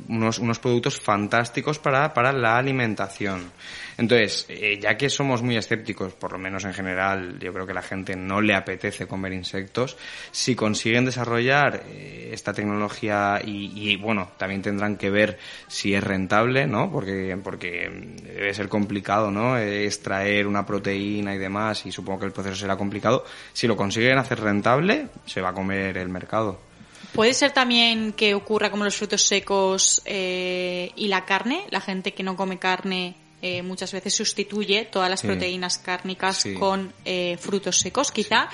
[0.09, 3.52] unos, unos productos fantásticos para, para la alimentación.
[3.98, 7.74] Entonces, eh, ya que somos muy escépticos, por lo menos en general, yo creo que
[7.74, 9.98] la gente no le apetece comer insectos,
[10.31, 16.02] si consiguen desarrollar eh, esta tecnología y, y, bueno, también tendrán que ver si es
[16.02, 16.90] rentable, ¿no?
[16.90, 17.90] Porque, porque
[18.24, 19.59] debe ser complicado, ¿no?
[19.59, 23.24] Extraer una proteína y demás, y supongo que el proceso será complicado.
[23.52, 26.71] Si lo consiguen hacer rentable, se va a comer el mercado.
[27.12, 31.64] Puede ser también que ocurra como los frutos secos eh, y la carne.
[31.70, 35.27] La gente que no come carne eh, muchas veces sustituye todas las Sí.
[35.27, 36.55] proteínas cárnicas Sí.
[36.55, 38.12] con eh, frutos secos.
[38.12, 38.48] Quizá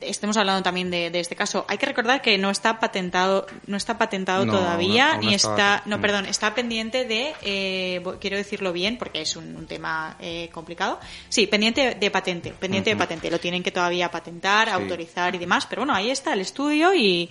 [0.00, 1.64] estemos hablando también de, de este caso.
[1.68, 5.82] Hay que recordar que no está patentado, no está patentado No, todavía, no- ni está,
[5.86, 10.48] no, perdón, está pendiente de, eh, quiero decirlo bien, porque es un, un tema eh,
[10.52, 11.00] complicado.
[11.28, 13.30] Sí, pendiente de patente, pendiente de patente.
[13.30, 17.28] Lo tienen que todavía patentar, autorizar y demás, pero bueno, ahí está el estudio y,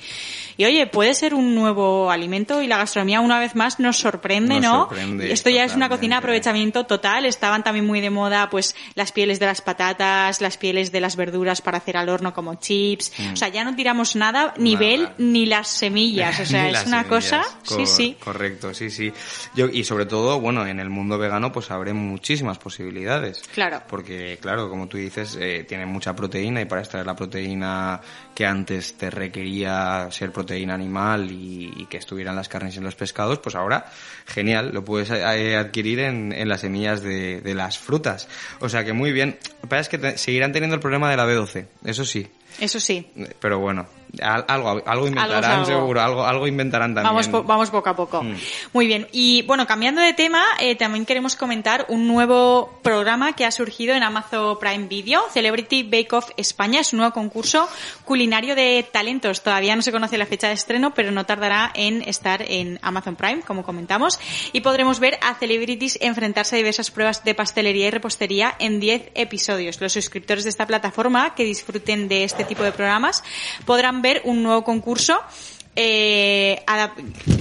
[0.58, 4.56] y oye, puede ser un nuevo alimento y la gastronomía una vez más nos sorprende,
[4.56, 4.80] Nos ¿no?
[4.88, 7.26] sorprende Esto ya es una cocina de aprovechamiento total.
[7.26, 11.16] Estaban también muy de moda, pues, las pieles de las patatas, las pieles de las
[11.16, 13.12] verduras para hacer al horno como chips.
[13.34, 15.16] O sea, ya no tiramos nada, nivel Nada.
[15.18, 16.40] ni las semillas.
[16.42, 17.08] O sea, es una semillas.
[17.08, 18.18] cosa, sí, Cor- sí.
[18.24, 19.12] Correcto, sí, sí.
[19.56, 23.42] Yo, y sobre todo, bueno, en el mundo vegano pues abre muchísimas posibilidades.
[23.54, 23.82] Claro.
[23.88, 28.00] Porque, claro, como tú dices, eh, tiene mucha proteína y para extraer la proteína
[28.36, 32.96] que antes te requería ser proteína animal y, y que estuvieran las carnes y los
[32.96, 33.86] pescados, pues ahora,
[34.26, 38.28] genial, lo puedes eh, adquirir en, en las semillas de, de las frutas.
[38.60, 39.38] O sea que muy bien.
[39.56, 42.28] Lo que pasa es que te- seguirán teniendo el problema de la B12, eso sí.
[42.60, 43.06] Eso sí.
[43.40, 43.88] Pero bueno,
[44.22, 45.66] al- algo, algo inventarán algo.
[45.66, 47.14] seguro, algo, algo inventarán también.
[47.14, 48.24] Vamos, po- vamos poco a poco.
[48.24, 48.36] Mm.
[48.74, 49.08] Muy bien.
[49.12, 53.94] Y bueno, cambiando de tema, eh, también queremos comentar un nuevo programa que ha surgido
[53.96, 56.80] en Amazon Prime Video, Celebrity Bake Off España.
[56.82, 57.68] Es un nuevo concurso
[58.06, 59.42] culinario de talentos.
[59.42, 63.16] Todavía no se conoce la fecha de estreno, pero no tardará en estar en Amazon
[63.16, 64.20] Prime, como comentamos.
[64.54, 69.12] Y podremos ver a celebrities enfrentarse a diversas pruebas de pastelería y repostería en 10
[69.16, 69.80] episodios.
[69.82, 73.24] Los suscriptores de esta plataforma que disfruten de este tipo de programas
[73.66, 75.22] podrán ver un nuevo concurso
[75.76, 76.64] eh,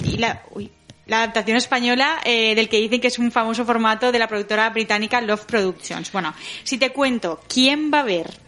[0.04, 0.70] y la, uy,
[1.06, 4.68] la adaptación española eh, del que dicen que es un famoso formato de la productora
[4.70, 6.12] británica Love Productions.
[6.12, 8.38] Bueno, si te cuento quién va a ver,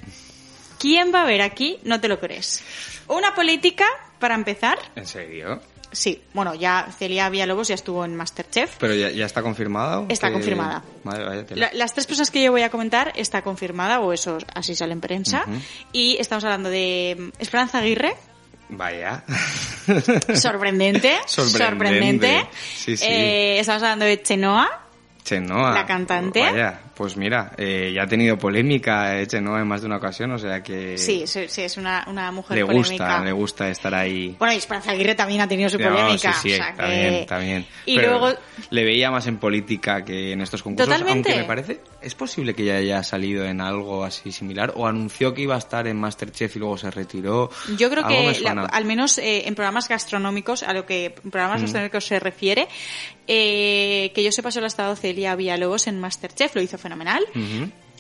[0.79, 2.63] quién va a ver aquí, no te lo crees.
[3.07, 3.87] Una política,
[4.19, 5.61] para empezar, ¿En serio?
[5.93, 8.77] Sí, bueno, ya Celia Villalobos ya estuvo en Masterchef.
[8.79, 10.05] ¿Pero ya, ya está confirmada?
[10.09, 10.83] Está Que- confirmada.
[11.05, 11.45] Vale, vaya.
[11.55, 14.93] La- las tres personas que yo voy a comentar está confirmada, o eso así sale
[14.93, 15.45] en prensa.
[15.93, 18.15] Y estamos hablando de mm, Esperanza Aguirre,
[18.71, 19.25] Vaya.
[20.35, 22.47] sorprendente, Sorprendente.
[22.77, 23.05] Sí, sí.
[23.09, 24.69] Eh, estamos hablando de Chenoa,
[25.25, 25.73] Chenoa.
[25.73, 26.41] La cantante.
[26.43, 30.33] Vaya, pues mira, eh, ya ha tenido polémica eh, Chenoa en más de una ocasión,
[30.33, 30.99] o sea que...
[30.99, 32.91] sí, sí, sí, es una, una mujer Le polémica.
[32.91, 34.35] gusta, le gusta estar ahí.
[34.39, 36.33] Bueno, y Esperanza Aguirre también ha tenido su No, polémica.
[36.35, 37.67] sí, sí, o sea que- también, también.
[37.87, 38.39] Y Pero luego,
[38.71, 40.89] Le veía más en política que en estos concursos.
[40.93, 41.31] Totalmente.
[41.31, 41.81] Aunque me parece...
[42.03, 44.73] ¿Es posible que ya haya salido en algo así similar?
[44.77, 47.51] ¿O anunció que iba a estar en Masterchef y luego se retiró?
[47.77, 51.61] yo creo que la- al menos eh, en programas gastronómicos, a lo que en programas
[51.61, 51.65] Mm.
[51.65, 52.69] gastronómicos se refiere,
[53.29, 57.25] eh, que yo sepa solo ha estado Celia Villalobos en Masterchef, lo hizo fenomenal.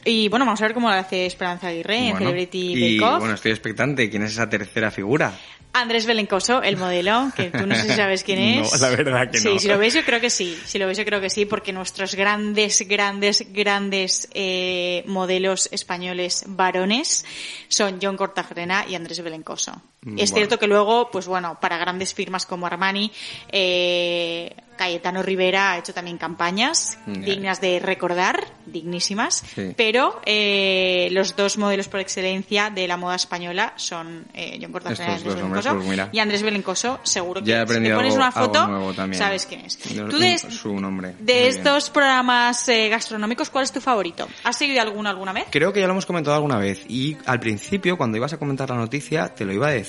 [0.04, 3.18] Y bueno, vamos a ver cómo lo hace Esperanza Aguirre en Celebrity y Bake Off.
[3.20, 4.08] bueno, estoy expectante.
[4.08, 5.38] ¿Quién es esa tercera figura?
[5.74, 8.72] Andrés Belencoso, el modelo, que tú no sé si sabes quién es.
[8.72, 9.58] No, la verdad que sí, no.
[9.58, 10.58] si lo ves yo creo que sí.
[10.64, 16.44] Si lo ves yo creo que sí, porque nuestros grandes, grandes, grandes eh, modelos españoles
[16.46, 17.26] varones
[17.68, 19.82] son John Cortajarena y Andrés Belencoso.
[20.02, 20.36] Mm, es bueno.
[20.36, 23.10] cierto que luego, pues bueno, para grandes firmas como Armani,
[23.50, 27.12] eh, Cayetano Rivera ha hecho también campañas Ya.
[27.14, 29.72] dignas de recordar, dignísimas, Sí.
[29.76, 35.14] pero eh, los dos modelos por excelencia de la moda española son eh, John Cortajarena
[35.14, 35.74] y Andrés Belencoso.
[35.84, 39.14] pues y Andrés Belencoso, seguro que Ya he si te aprendido pones algo, una foto,
[39.14, 39.78] sabes quién es.
[39.78, 41.16] Tú de, su nombre.
[41.18, 44.28] de estos programas eh, gastronómicos, ¿cuál es tu favorito?
[44.44, 45.46] ¿Has seguido alguno alguna vez?
[45.50, 48.70] Creo que ya lo hemos comentado alguna vez y al principio cuando ibas a comentar
[48.70, 49.87] la noticia te lo iba a decir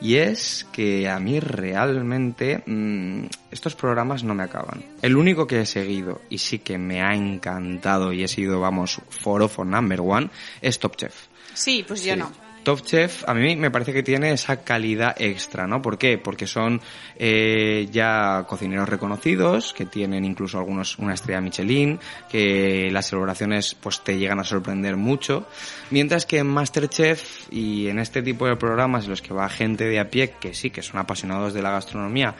[0.00, 4.84] y es que a mí realmente mm, estos programas no me acaban.
[5.02, 9.00] El único que he seguido y sí que me ha encantado y he sido, vamos,
[9.08, 11.14] forofo number one es Top Chef.
[11.54, 12.18] Sí, pues yo Sí.
[12.20, 12.43] no.
[12.64, 15.82] Top Chef a mí me parece que tiene esa calidad extra, ¿no?
[15.82, 16.18] ¿Por qué?
[16.18, 16.80] Porque son
[17.16, 24.02] eh, ya cocineros reconocidos, que tienen incluso algunos una estrella Michelin, que las elaboraciones pues
[24.02, 25.46] te llegan a sorprender mucho,
[25.90, 29.84] mientras que en Masterchef y en este tipo de programas en los que va gente
[29.84, 32.34] de a pie, que sí, que son apasionados de la gastronomía,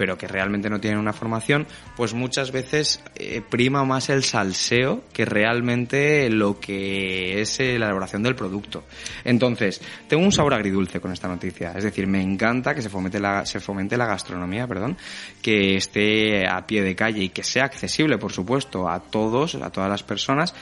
[0.00, 5.04] pero que realmente no tienen una formación, pues muchas veces eh, prima más el salseo
[5.12, 8.84] que realmente lo que es eh, la elaboración del producto.
[9.24, 11.72] Entonces, tengo un sabor agridulce con esta noticia.
[11.76, 14.96] Es decir, me encanta que se fomente la, se fomente la gastronomía, perdón,
[15.42, 19.68] que esté a pie de calle y que sea accesible, por supuesto, a todos, a
[19.68, 20.54] todas las personas,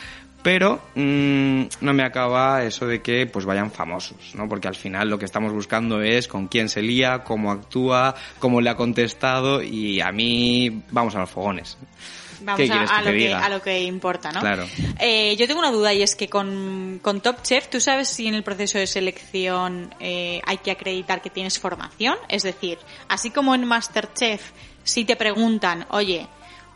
[0.42, 4.48] pero mm, no me acaba eso de que pues vayan famosos, ¿no?
[4.48, 8.60] Porque al final lo que estamos buscando es con quién se lía, cómo actúa, cómo
[8.60, 11.76] le ha contestado y a mí vamos a los fogones.
[12.40, 14.40] Vamos ¿Qué a, quieres a lo que, a lo que importa, ¿no?
[14.40, 14.64] Claro.
[15.00, 18.28] Eh, yo tengo una duda y es que con, con Top Chef, ¿tú sabes si
[18.28, 22.16] en el proceso de selección eh, hay que acreditar que tienes formación?
[22.28, 24.52] Es decir, así como en Masterchef,
[24.84, 26.28] si te preguntan, oye,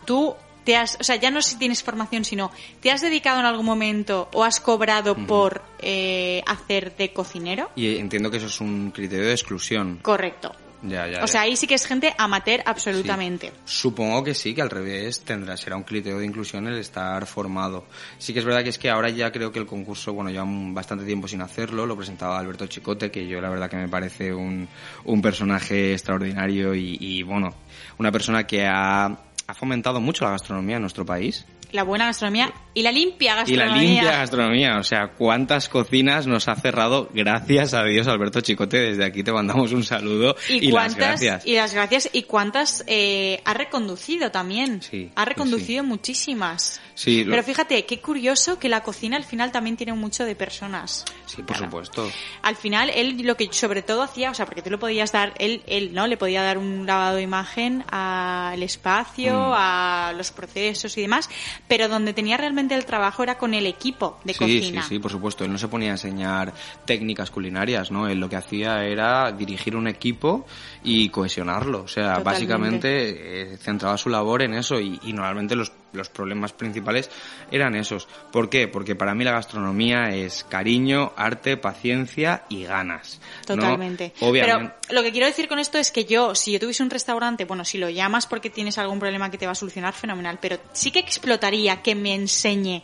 [0.04, 3.46] tú te has, o sea, ya no si tienes formación, sino te has dedicado en
[3.46, 7.70] algún momento o has cobrado por eh, hacer de cocinero?
[7.76, 9.98] Y entiendo que eso es un criterio de exclusión.
[10.02, 10.52] Correcto.
[10.82, 13.52] Ya, ya, O sea, ahí sí que es gente amateur absolutamente.
[13.64, 17.84] Supongo que sí, que al revés tendrá, será un criterio de inclusión el estar formado.
[18.18, 20.44] Sí que es verdad que es que ahora ya creo que el concurso, bueno, lleva
[20.72, 24.34] bastante tiempo sin hacerlo, lo presentaba Alberto Chicote, que yo la verdad que me parece
[24.34, 24.68] un,
[25.04, 27.54] un personaje extraordinario y, y, bueno,
[27.98, 29.16] una persona que ha,
[29.52, 31.44] ha fomentado mucho la gastronomía en nuestro país.
[31.72, 33.66] La buena gastronomía y la limpia Y gastronomía.
[33.74, 38.78] la limpia gastronomía, o sea, cuántas cocinas nos ha cerrado, gracias a Dios, Alberto Chicote,
[38.78, 41.46] desde aquí te mandamos un saludo y, y las cuántas gracias.
[41.46, 47.24] y las gracias y cuántas eh, ha reconducido también Sí, ha sí, reconducido muchísimas Sí,
[47.24, 51.04] lo- pero fíjate qué curioso que la cocina al final también tiene mucho de personas
[51.26, 52.10] sí, por supuesto.
[52.42, 55.32] al final él lo que sobre todo hacía o sea porque tú le podías dar
[55.38, 59.52] él él no le podía dar un lavado de imagen al espacio Mm.
[59.56, 61.28] a los procesos y demás
[61.68, 64.98] pero donde tenía realmente el trabajo era con el equipo de sí, cocina Sí, sí,
[64.98, 65.44] por supuesto.
[65.44, 66.52] Él no se ponía a enseñar
[66.84, 68.08] técnicas culinarias, ¿no?
[68.08, 70.44] Él lo que hacía era dirigir un equipo
[70.84, 71.82] y cohesionarlo.
[71.82, 72.30] O sea, Totalmente.
[72.30, 77.10] básicamente eh, centraba su labor en eso y, y normalmente los, los problemas principales
[77.50, 78.08] eran esos.
[78.30, 78.68] ¿Por qué?
[78.68, 83.20] Porque para mí la gastronomía es cariño, arte, paciencia y ganas.
[83.48, 83.56] ¿no?
[83.56, 84.12] Totalmente.
[84.20, 84.74] Obviamente.
[84.88, 87.44] Pero lo que quiero decir con esto es que yo, si yo tuviese un restaurante,
[87.44, 90.38] bueno, si lo llamas porque tienes algún problema que te va a solucionar, fenomenal.
[90.40, 92.82] Pero sí que explotaría que me enseñe.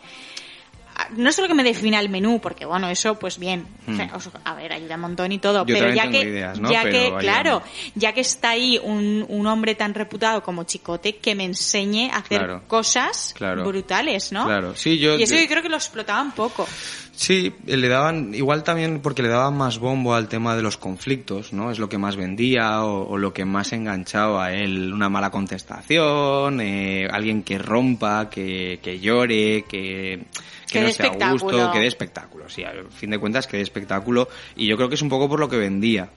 [1.17, 3.97] No solo que me defina el menú, porque bueno, eso pues bien, Hmm.
[3.97, 6.59] Fe- o sea, a ver, ayuda un montón y todo, Yo pero ya que, ideas,
[6.61, 6.71] ¿no?
[6.71, 7.23] ya Pero que, ayúdame.
[7.23, 7.63] claro,
[7.95, 12.17] ya que está ahí un, un hombre tan reputado como Chicote, que me enseñe a
[12.19, 12.63] hacer Claro.
[12.67, 13.65] cosas Claro.
[13.65, 14.45] brutales, ¿no?
[14.45, 14.75] Claro.
[14.77, 16.67] Sí, yo- Y eso yo- yo creo que lo explotaban poco.
[17.13, 21.53] Sí, le daban, igual también porque le daban más bombo al tema de los conflictos,
[21.53, 21.71] ¿no?
[21.73, 24.93] Es lo que más vendía o, o lo que más enganchaba a él.
[24.93, 30.25] Una mala contestación, eh, alguien que rompa, que, que llore, que,
[30.69, 32.49] Que que no sea a gusto, que dé espectáculo.
[32.49, 34.29] Sí, al fin de cuentas que dé espectáculo.
[34.57, 36.11] Y yo creo que es un poco por lo que vendía.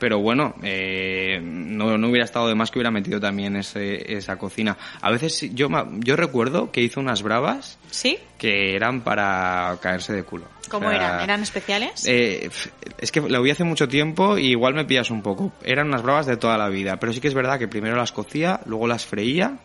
[0.00, 4.36] Pero bueno, eh, no, no hubiera estado de más que hubiera metido también ese, esa
[4.38, 4.76] cocina.
[5.00, 5.68] A veces yo,
[6.00, 8.18] yo recuerdo que hizo unas bravas ¿Sí?
[8.38, 10.46] que eran para caerse de culo.
[10.68, 11.20] ¿Cómo O sea, eran?
[11.20, 12.04] ¿Eran especiales?
[12.08, 12.50] eh,
[12.98, 15.52] es que lo vi hace mucho tiempo y igual me pillas un poco.
[15.62, 18.10] Eran unas bravas de toda la vida, pero sí que es verdad que primero las
[18.10, 19.58] cocía, luego las freía,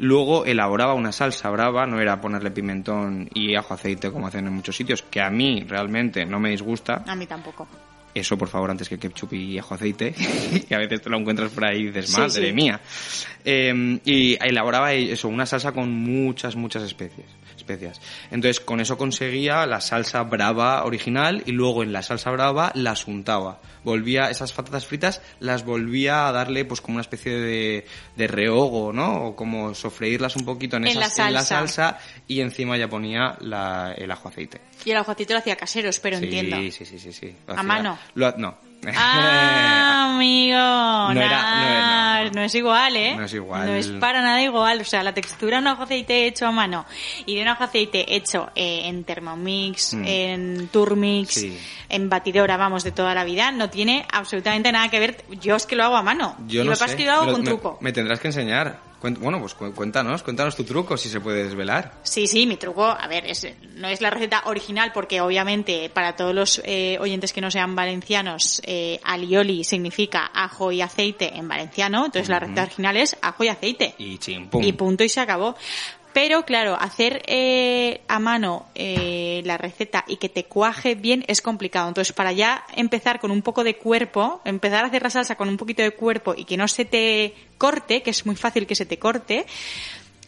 [0.00, 4.52] luego elaboraba una salsa brava, no era ponerle pimentón y ajo aceite como hacen en
[4.52, 7.04] muchos sitios, que a mí realmente no me disgusta.
[7.06, 7.68] A mí tampoco.
[8.12, 10.12] Eso, por favor, antes que ketchup y ajo aceite,
[10.68, 12.52] que a veces te lo encuentras por ahí y dices, Sí, madre sí.
[12.52, 12.80] mía.
[13.44, 17.26] Eh, y elaboraba eso, una salsa con muchas, muchas especies,
[17.70, 18.00] especias.
[18.30, 23.06] Entonces, con eso conseguía la salsa brava original y luego en la salsa brava las
[23.06, 23.60] untaba.
[23.84, 28.92] Volvía, esas patatas fritas las volvía a darle pues como una especie de, de rehogo,
[28.92, 29.26] ¿no?
[29.28, 31.98] O como sofreírlas un poquito en, En esas- la en la salsa.
[32.28, 34.60] y encima ya ponía la- el ajo aceite.
[34.84, 36.56] Y el aguacito lo hacía casero, espero, sí, entiendo.
[36.56, 37.34] Sí, sí, sí, sí.
[37.46, 37.98] Lo ¿A hacía- mano?
[38.14, 38.69] lo- no.
[38.96, 40.56] Ah, amigo.
[40.58, 42.42] No No, era- no era- no, no.
[42.42, 43.14] es igual, ¿eh?
[43.16, 43.66] No es igual.
[43.66, 44.80] No es para nada igual.
[44.80, 46.86] O sea, la textura de un ajo aceite hecho a mano
[47.26, 50.04] y de un ajo aceite hecho eh, en Thermomix, Mm.
[50.06, 51.58] en Turmix, Sí.
[51.88, 55.24] en batidora, vamos, de toda la vida, no tiene absolutamente nada que ver.
[55.40, 56.36] Yo es que lo hago a mano.
[56.46, 57.78] Yo y lo que pasa es que lo hago Lo- con me, truco.
[57.80, 58.89] Me tendrás que enseñar.
[59.02, 61.94] Bueno, pues cu- cuéntanos, cuéntanos tu truco si se puede desvelar.
[62.02, 66.16] Sí, sí, mi truco, a ver, es, no es la receta original porque obviamente para
[66.16, 71.48] todos los eh, oyentes que no sean valencianos, eh, alioli significa ajo y aceite en
[71.48, 73.94] valenciano, entonces la receta original es ajo y aceite.
[73.98, 74.62] Y chimpum.
[74.62, 75.56] Y punto y se acabó.
[76.12, 81.40] Pero claro, hacer eh, a mano eh, la receta y que te cuaje bien es
[81.40, 81.88] complicado.
[81.88, 85.48] Entonces, para ya empezar con un poco de cuerpo, empezar a hacer la salsa con
[85.48, 88.74] un poquito de cuerpo y que no se te corte, que es muy fácil que
[88.74, 89.46] se te corte,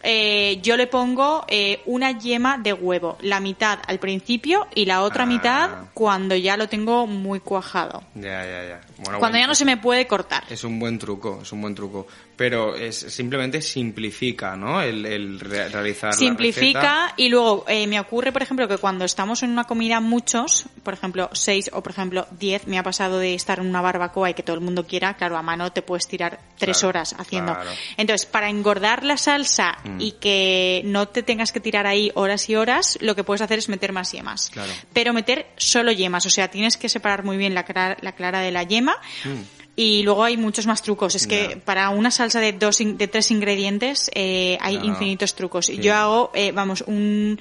[0.05, 5.03] eh, yo le pongo eh, una yema de huevo, la mitad al principio y la
[5.03, 5.27] otra Ah.
[5.27, 8.03] mitad cuando ya lo tengo muy cuajado.
[8.17, 8.81] Ya, ya, ya.
[8.99, 10.43] Bueno, Cuando bueno, ya no se me puede cortar.
[10.51, 12.09] Es un buen truco, es un buen truco.
[12.43, 14.83] Pero es simplemente simplifica, ¿no?
[14.83, 16.13] El, el re- realizar la receta.
[16.13, 20.65] Simplifica y luego eh, me ocurre, por ejemplo, que cuando estamos en una comida muchos,
[20.83, 24.31] por ejemplo, seis o por ejemplo diez, me ha pasado de estar en una barbacoa
[24.31, 27.15] y que todo el mundo quiera, claro, a mano te puedes tirar tres Claro, horas
[27.17, 27.55] haciendo.
[27.55, 27.71] claro.
[27.97, 30.01] Entonces, para engordar la salsa Mm.
[30.01, 33.59] y que no te tengas que tirar ahí horas y horas, lo que puedes hacer
[33.61, 34.51] es meter más yemas.
[34.51, 34.73] Claro.
[34.93, 38.41] Pero meter solo yemas, o sea, tienes que separar muy bien la clara, la clara
[38.41, 38.97] de la yema.
[39.25, 39.62] Mm.
[39.75, 41.15] Y luego hay muchos más trucos.
[41.15, 45.67] Es que para una salsa de dos, de tres ingredientes eh, hay No, infinitos trucos.
[45.67, 45.79] Sí.
[45.79, 47.41] Yo hago, eh, vamos, un,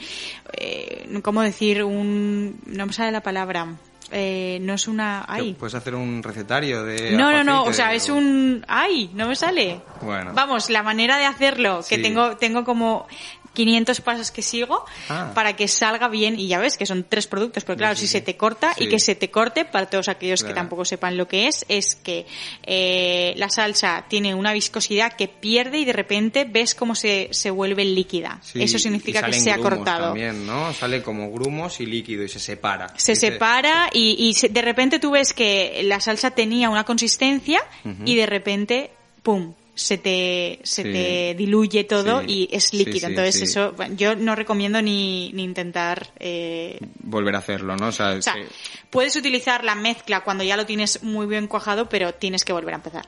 [0.53, 1.83] eh, ¿cómo decir?
[1.83, 3.75] Un, no me sale la palabra.
[4.13, 5.53] Eh, no es una, ay.
[5.57, 7.11] Puedes hacer un recetario de.
[7.11, 9.81] No, no, no, o sea, es un, ay, no me sale.
[10.01, 10.31] Bueno.
[10.33, 12.01] Vamos, la manera de hacerlo, que Sí.
[12.01, 13.07] tengo, tengo como
[13.53, 15.31] 500 pasos que sigo Ah.
[15.35, 18.07] para que salga bien y ya ves que son tres productos, pero claro, Sí, si
[18.07, 21.27] se te corta y que se te corte, para todos aquellos que tampoco sepan lo
[21.27, 22.25] que es, es que
[22.63, 27.51] eh, la salsa tiene una viscosidad que pierde y de repente ves cómo se, se
[27.51, 28.39] vuelve líquida.
[28.53, 30.05] Eso significa que se ha cortado.
[30.07, 30.73] También, ¿no?
[30.73, 32.93] Sale como grumos y líquido y se separa.
[32.97, 37.61] Se separa y, y se- de repente tú ves que la salsa tenía una consistencia
[38.05, 38.91] y de repente,
[39.23, 39.53] ¡pum!
[39.73, 40.91] Se te, se Sí.
[40.91, 42.47] te diluye todo Sí.
[42.49, 42.99] y es líquido.
[42.99, 46.09] sí, Entonces eso, bueno, yo no recomiendo ni, ni intentar...
[46.19, 47.87] eh, Volver a hacerlo, ¿no?
[47.87, 48.41] O sea, o sea, sí.
[48.89, 52.73] puedes utilizar la mezcla cuando ya lo tienes muy bien cuajado, pero tienes que volver
[52.73, 53.05] a empezar.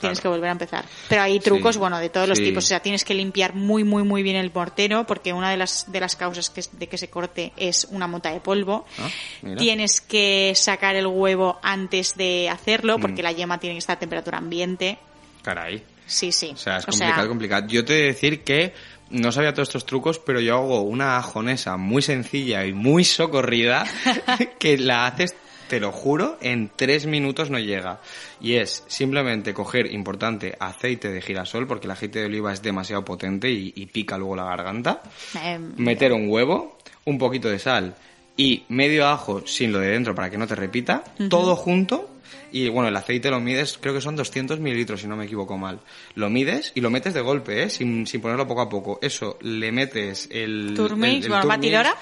[0.00, 0.22] Tienes claro.
[0.22, 0.84] que volver a empezar.
[1.08, 2.64] Pero hay trucos, bueno, de todos los tipos.
[2.64, 5.90] O sea, tienes que limpiar muy, muy, muy bien el mortero, porque una de las,
[5.90, 8.84] de las causas que, de que se corte es una mota de polvo.
[8.98, 9.08] Ah.
[9.56, 13.24] Tienes que sacar el huevo antes de hacerlo, porque Mm.
[13.24, 14.98] la yema tiene que estar a temperatura ambiente.
[15.42, 15.82] Caray.
[16.06, 16.50] Sí, sí.
[16.54, 17.66] O sea, es complicado, complicado.
[17.68, 18.72] Yo te he de decir que
[19.10, 23.86] no sabía todos estos trucos, pero yo hago una ajonesa muy sencilla y muy socorrida
[24.58, 25.34] que la haces,
[25.68, 28.00] te lo juro, en tres minutos no llega.
[28.40, 33.04] Y es simplemente coger, importante, aceite de girasol, porque el aceite de oliva es demasiado
[33.04, 35.02] potente y, y pica luego la garganta.
[35.42, 37.94] Eh, Meter un huevo, un poquito de sal
[38.36, 42.10] y medio ajo sin lo de dentro para que no te repita, todo junto.
[42.52, 45.58] Y bueno, el aceite lo mides, creo que son 200 mililitros si no me equivoco
[45.58, 45.80] mal.
[46.14, 47.70] Lo mides y lo metes de golpe, ¿eh?
[47.70, 48.98] sin, sin ponerlo poco a poco.
[49.02, 50.74] Eso, le metes el...
[50.76, 51.96] Turmix, bueno, batidora.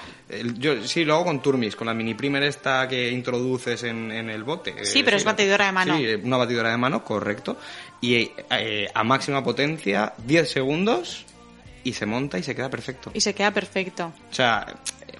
[0.57, 4.29] yo sí, lo hago con Turmix, con la mini primer esta que introduces en, en
[4.29, 4.85] el bote.
[4.85, 5.97] Sí, Eh, pero es batidora de mano.
[5.97, 7.57] Sí, una batidora de mano, correcto.
[8.01, 11.25] Y eh, a máxima potencia, 10 segundos
[11.83, 13.11] y se monta y se queda perfecto.
[13.13, 14.13] y se queda perfecto.
[14.29, 14.65] O sea,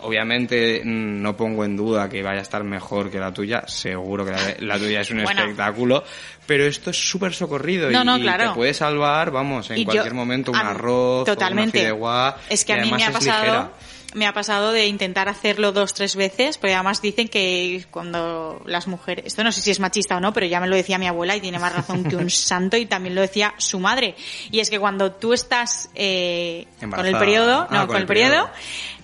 [0.04, 4.26] obviamente mm, no pongo en duda que vaya a estar mejor que la tuya, seguro
[4.26, 5.42] que la, la tuya es un Bueno.
[5.42, 6.04] espectáculo,
[6.46, 8.50] pero esto es súper socorrido No, y, no, y claro.
[8.50, 11.80] te puede salvar, vamos, en Y yo- cualquier momento un arroz, totalmente.
[11.80, 13.72] o una fideuá, Es que a mí me ha pasado, ligera.
[14.14, 18.88] Me ha pasado de intentar hacerlo dos, tres veces, porque además dicen que cuando las
[18.88, 21.08] mujeres, esto no sé si es machista o no, pero ya me lo decía mi
[21.08, 24.16] abuela y tiene más razón que un santo y también lo decía su madre.
[24.52, 28.50] Y es que cuando tú estás eh, con el periodo, Ah, no, con, el periodo,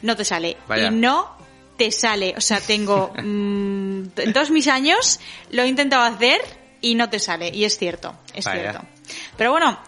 [0.01, 0.57] no te sale.
[0.67, 0.87] Vaya.
[0.87, 1.37] Y no
[1.77, 2.33] te sale.
[2.37, 5.19] O sea, tengo, mm, en todos mis años
[5.51, 6.41] lo he intentado hacer
[6.81, 7.49] y no te sale.
[7.49, 8.71] Y es cierto, es Vaya.
[8.71, 8.98] cierto.
[9.39, 9.79] Pero bueno,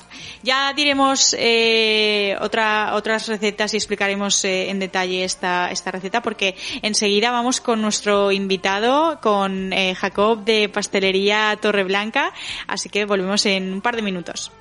[0.43, 6.55] ya diremos eh, otra, otras recetas y explicaremos eh, en detalle esta, esta receta porque
[6.81, 12.31] enseguida vamos con nuestro invitado, con eh, Jacob de Pastelería Torreblanca,
[12.65, 14.53] así que volvemos en un par de minutos.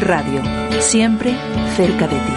[0.00, 0.42] Radio,
[0.80, 1.34] siempre
[1.76, 2.32] cerca de ti.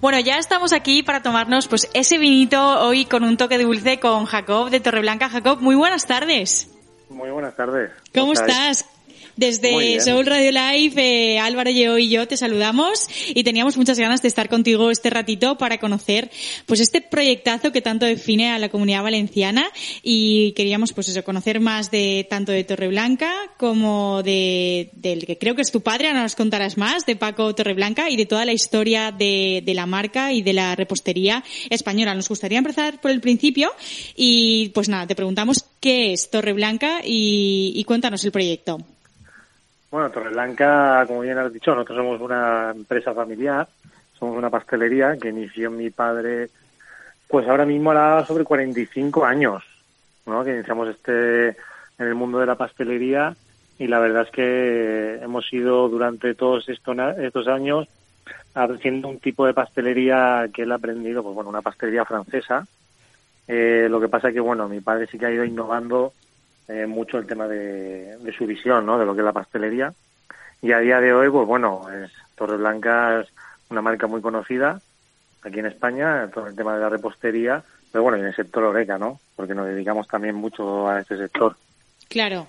[0.00, 4.24] Bueno, ya estamos aquí para tomarnos pues ese vinito hoy con un toque dulce con
[4.24, 5.28] Jacob de Torreblanca.
[5.28, 6.70] Jacob, muy buenas tardes.
[7.10, 7.90] Muy buenas tardes.
[8.14, 8.86] ¿Cómo estás?
[9.36, 14.20] Desde Soul Radio Live, eh, Álvaro, yo y yo te saludamos y teníamos muchas ganas
[14.20, 16.30] de estar contigo este ratito para conocer
[16.66, 19.66] pues este proyectazo que tanto define a la comunidad valenciana
[20.02, 25.54] y queríamos pues eso, conocer más de tanto de Torreblanca como de, del que creo
[25.54, 28.52] que es tu padre, ahora nos contarás más, de Paco Torreblanca y de toda la
[28.52, 32.14] historia de, de la marca y de la repostería española.
[32.14, 33.70] Nos gustaría empezar por el principio
[34.16, 38.78] y pues nada, te preguntamos qué es Torreblanca y, y cuéntanos el proyecto.
[39.90, 43.66] Bueno, Torreblanca, como bien has dicho, nosotros somos una empresa familiar,
[44.20, 46.50] somos una pastelería que inició mi padre,
[47.26, 49.64] pues ahora mismo hará sobre 45 años,
[50.26, 50.44] ¿no?
[50.44, 53.34] Que iniciamos este en el mundo de la pastelería
[53.78, 57.88] y la verdad es que hemos ido durante todos estos, estos años
[58.54, 62.66] haciendo un tipo de pastelería que él ha aprendido, pues bueno, una pastelería francesa.
[63.48, 66.12] Eh, lo que pasa que, bueno, mi padre sí que ha ido innovando
[66.68, 68.98] eh, mucho el tema de, de, su visión, ¿no?
[68.98, 69.92] De lo que es la pastelería.
[70.62, 73.32] Y a día de hoy, pues bueno, es, Torreblanca es
[73.70, 74.80] una marca muy conocida
[75.42, 78.98] aquí en España, todo el tema de la repostería, pero bueno, en el sector oreca,
[78.98, 79.20] ¿no?
[79.36, 81.56] Porque nos dedicamos también mucho a este sector.
[82.08, 82.48] Claro.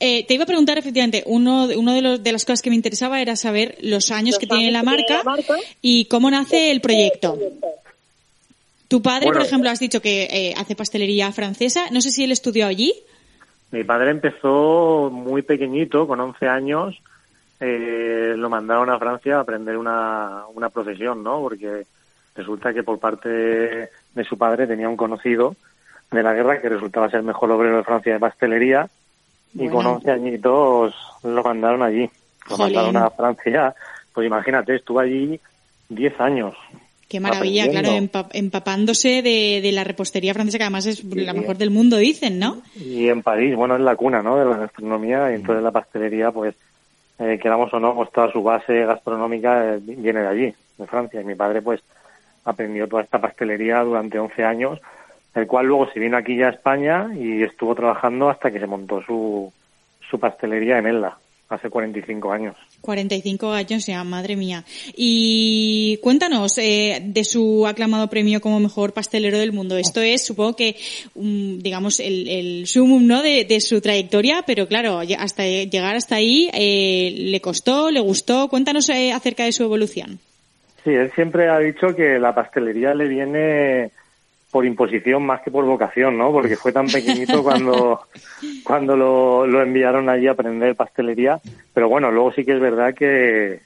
[0.00, 2.76] Eh, te iba a preguntar, efectivamente, uno, uno de, los, de las cosas que me
[2.76, 6.70] interesaba era saber los años los que tiene la marca, la marca y cómo nace
[6.70, 7.38] el proyecto.
[8.88, 11.90] Tu padre, bueno, por ejemplo, has dicho que eh, hace pastelería francesa.
[11.92, 12.92] No sé si él estudió allí.
[13.70, 17.00] Mi padre empezó muy pequeñito, con 11 años.
[17.64, 21.40] Eh, lo mandaron a Francia a aprender una, una profesión, ¿no?
[21.40, 21.86] Porque
[22.34, 25.54] resulta que por parte de, su padre tenía un conocido
[26.10, 28.88] de la guerra que resultaba ser el mejor obrero de Francia de pastelería
[29.54, 29.74] y bueno.
[29.74, 32.10] con 11 añitos lo mandaron allí.
[32.50, 32.74] Lo Jolín.
[32.74, 33.74] mandaron a Francia.
[34.12, 35.38] Pues imagínate, estuvo allí
[35.88, 36.56] 10 años.
[37.08, 41.34] Qué maravilla, claro, empap empapándose de, de, la repostería francesa, que además es sí, la
[41.34, 42.62] mejor del mundo, dicen, ¿no?
[42.74, 44.36] Y en París, bueno, es la cuna, ¿no?
[44.36, 46.56] De la gastronomía, y entonces la pastelería, pues,
[47.18, 51.20] eh, queramos o no, pues toda su base gastronómica eh, viene de allí, de Francia.
[51.20, 51.82] Y mi padre, pues,
[52.44, 54.80] aprendió toda esta pastelería durante 11 años,
[55.34, 58.66] el cual luego se vino aquí ya a España y estuvo trabajando hasta que se
[58.66, 59.52] montó su,
[60.08, 61.16] su pastelería en Elda
[61.52, 62.56] hace 45 años.
[62.80, 64.64] 45 años ya, madre mía.
[64.96, 69.76] Y cuéntanos eh, de su aclamado premio como mejor pastelero del mundo.
[69.76, 70.76] Esto es, supongo que,
[71.14, 73.22] um, digamos, el, el sumum ¿no?
[73.22, 78.48] De, de, su trayectoria, pero claro, hasta llegar hasta ahí, eh, ¿le costó, le gustó?
[78.48, 80.18] Cuéntanos eh, acerca de su evolución.
[80.84, 83.92] Sí, él siempre ha dicho que la pastelería le viene
[84.52, 86.30] por imposición más que por vocación, ¿no?
[86.30, 88.02] Porque fue tan pequeñito cuando,
[88.62, 91.40] cuando lo, lo enviaron allí a aprender pastelería.
[91.72, 93.62] Pero bueno, luego sí que es verdad que,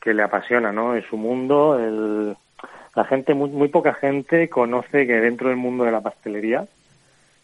[0.00, 0.96] que le apasiona, ¿no?
[0.96, 1.78] Es su mundo.
[1.78, 2.36] El,
[2.96, 6.66] la gente, muy, muy poca gente conoce que dentro del mundo de la pastelería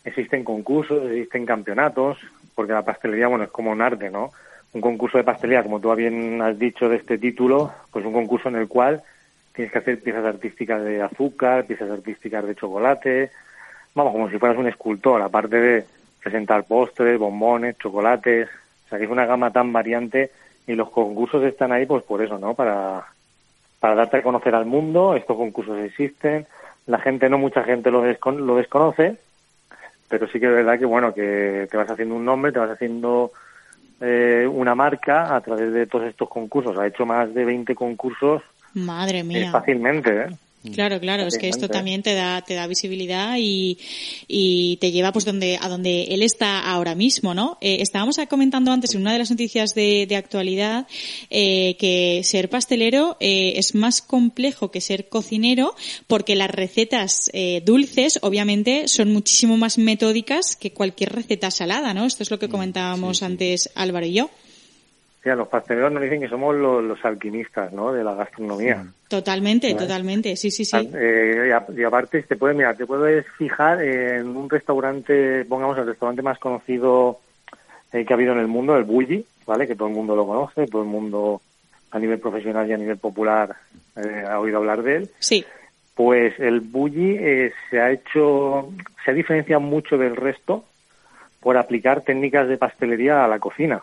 [0.04, 2.18] existen concursos, existen campeonatos,
[2.56, 4.32] porque la pastelería, bueno, es como un arte, ¿no?
[4.72, 8.48] Un concurso de pastelería, como tú bien has dicho de este título, pues un concurso
[8.48, 9.04] en el cual
[9.54, 13.30] tienes que hacer piezas artísticas de azúcar, piezas artísticas de chocolate,
[13.94, 15.84] vamos, como si fueras un escultor, aparte de
[16.22, 18.48] presentar postres, bombones, chocolates,
[18.86, 20.30] o sea que es una gama tan variante
[20.66, 22.54] y los concursos están ahí pues por eso, ¿no?
[22.54, 23.04] Para,
[23.80, 26.46] para darte a conocer al mundo, estos concursos existen,
[26.86, 29.16] la gente, no mucha gente lo, descon lo desconoce,
[30.08, 32.70] pero sí que es verdad que bueno, que te vas haciendo un nombre, te vas
[32.70, 33.32] haciendo
[34.00, 36.76] eh, una marca a través de todos estos concursos.
[36.78, 38.42] Ha hecho más de 20 concursos
[38.74, 39.48] Madre mía.
[39.48, 40.36] Eh, fácilmente, ¿eh?
[40.70, 43.78] Claro, claro, es que esto también te da, te da visibilidad y,
[44.28, 47.58] y te lleva pues donde, a donde él está ahora mismo, ¿no?
[47.60, 50.86] Eh, estábamos comentando antes en una de las noticias de, de actualidad
[51.30, 55.74] eh, que ser pastelero eh, es más complejo que ser cocinero
[56.06, 62.06] porque las recetas eh, dulces obviamente son muchísimo más metódicas que cualquier receta salada, ¿no?
[62.06, 63.24] Esto es lo que comentábamos sí, sí.
[63.24, 64.30] antes Álvaro y yo.
[65.24, 67.92] Los pasteleros nos dicen que somos los, los alquimistas, ¿no?
[67.92, 68.84] De la gastronomía.
[69.06, 70.90] Totalmente, totalmente, sí, sí, sí.
[70.94, 75.86] Eh, y, y, aparte, te puedes, mira, te puedes fijar en un restaurante, pongamos el
[75.86, 77.20] restaurante más conocido
[77.92, 79.66] eh, que ha habido en el mundo, el Bulli, ¿vale?
[79.66, 81.40] Que todo el mundo lo conoce, todo el mundo
[81.90, 83.54] a nivel profesional y a nivel popular
[83.96, 85.10] eh, ha oído hablar de él.
[85.18, 85.44] Sí.
[85.94, 88.72] Pues el Bulli eh, se ha hecho,
[89.04, 90.64] se ha diferenciado mucho del resto
[91.42, 93.82] por aplicar técnicas de pastelería a la cocina.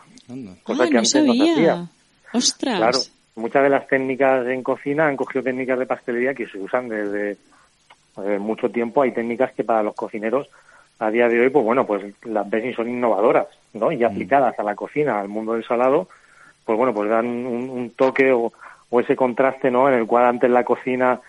[0.64, 1.26] Cosa ah, que no antes sabía.
[1.26, 1.86] no se hacía.
[2.32, 2.78] ¡Ostras!
[2.78, 2.98] Claro,
[3.36, 7.36] muchas de las técnicas en cocina han cogido técnicas de pastelería que se usan desde
[8.24, 10.48] eh, mucho tiempo hay técnicas que para los cocineros
[10.98, 13.90] a día de hoy, pues bueno, pues las ves y son innovadoras, ¿no?
[13.90, 16.08] Y aplicadas a la cocina, al mundo del salado,
[16.64, 18.52] pues bueno, pues dan un, un toque o,
[18.90, 19.88] o ese contraste, ¿no?
[19.88, 21.20] En el cual antes la cocina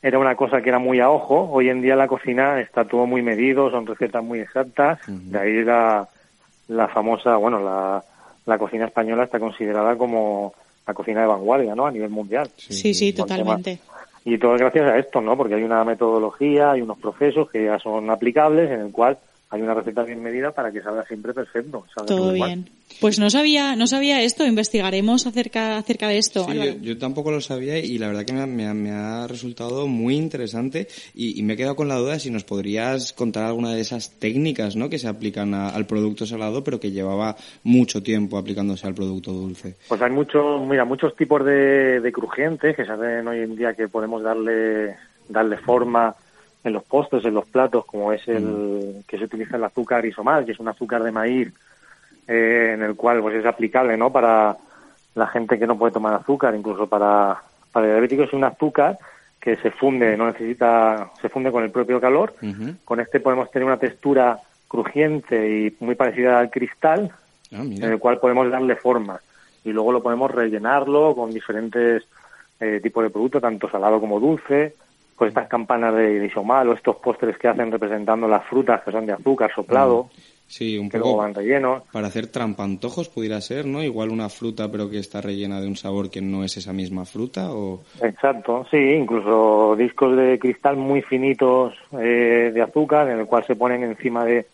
[0.00, 3.06] era una cosa que era muy a ojo, hoy en día la cocina está todo
[3.06, 6.08] muy medido, son recetas muy exactas, de ahí la,
[6.68, 8.02] la famosa, bueno, la,
[8.46, 10.54] la cocina española está considerada como
[10.86, 11.86] la cocina de vanguardia, ¿no?
[11.86, 12.48] A nivel mundial.
[12.56, 13.78] Sí, sí, totalmente.
[14.24, 15.36] Y todo gracias a esto, ¿no?
[15.36, 19.18] Porque hay una metodología, hay unos procesos que ya son aplicables en el cual
[19.50, 21.84] hay una receta bien medida para que salga siempre perfecto.
[21.94, 22.50] salga Todo igual.
[22.50, 22.70] bien.
[23.00, 26.44] Pues no sabía, no sabía esto, investigaremos acerca, acerca de esto.
[26.46, 28.90] Sí, yo, yo tampoco lo sabía y la verdad que me ha, me ha- me
[28.90, 32.44] ha resultado muy interesante y, y me he quedado con la duda de si nos
[32.44, 34.88] podrías contar alguna de esas técnicas ¿no?
[34.88, 39.32] que se aplican a- al producto salado pero que llevaba mucho tiempo aplicándose al producto
[39.32, 39.76] dulce.
[39.88, 43.86] Pues hay muchos, mira, muchos tipos de, de crujientes que saben hoy en día que
[43.88, 44.96] podemos darle,
[45.28, 46.14] darle forma
[46.64, 50.44] en los postres, en los platos, como es el que se utiliza el azúcar isomal,
[50.44, 51.52] que es un azúcar de maíz,
[52.26, 54.12] eh, en el cual pues es aplicable, ¿no?
[54.12, 54.56] Para
[55.14, 57.42] la gente que no puede tomar azúcar, incluso para,
[57.72, 58.98] para diabéticos, es un azúcar
[59.40, 62.34] que se funde, no necesita, se funde con el propio calor.
[62.84, 67.12] Con este podemos tener una textura crujiente y muy parecida al cristal,
[67.52, 69.20] Ah, en el cual podemos darle forma
[69.64, 72.04] y luego lo podemos rellenarlo con diferentes
[72.60, 74.74] eh, tipos de productos, tanto salado como dulce,
[75.18, 78.92] con estas campanas de, de isomal o estos postres que hacen representando las frutas que
[78.92, 80.08] son de azúcar soplado,
[80.48, 81.82] Sí, un que luego poco van rellenos.
[81.92, 83.82] para hacer trampantojos pudiera ser, ¿no?
[83.82, 87.04] Igual una fruta pero que está rellena de un sabor que no es esa misma
[87.04, 87.80] fruta o...
[88.00, 93.56] Exacto, sí, incluso discos de cristal muy finitos eh, de azúcar en el cual se
[93.56, 94.46] ponen encima de,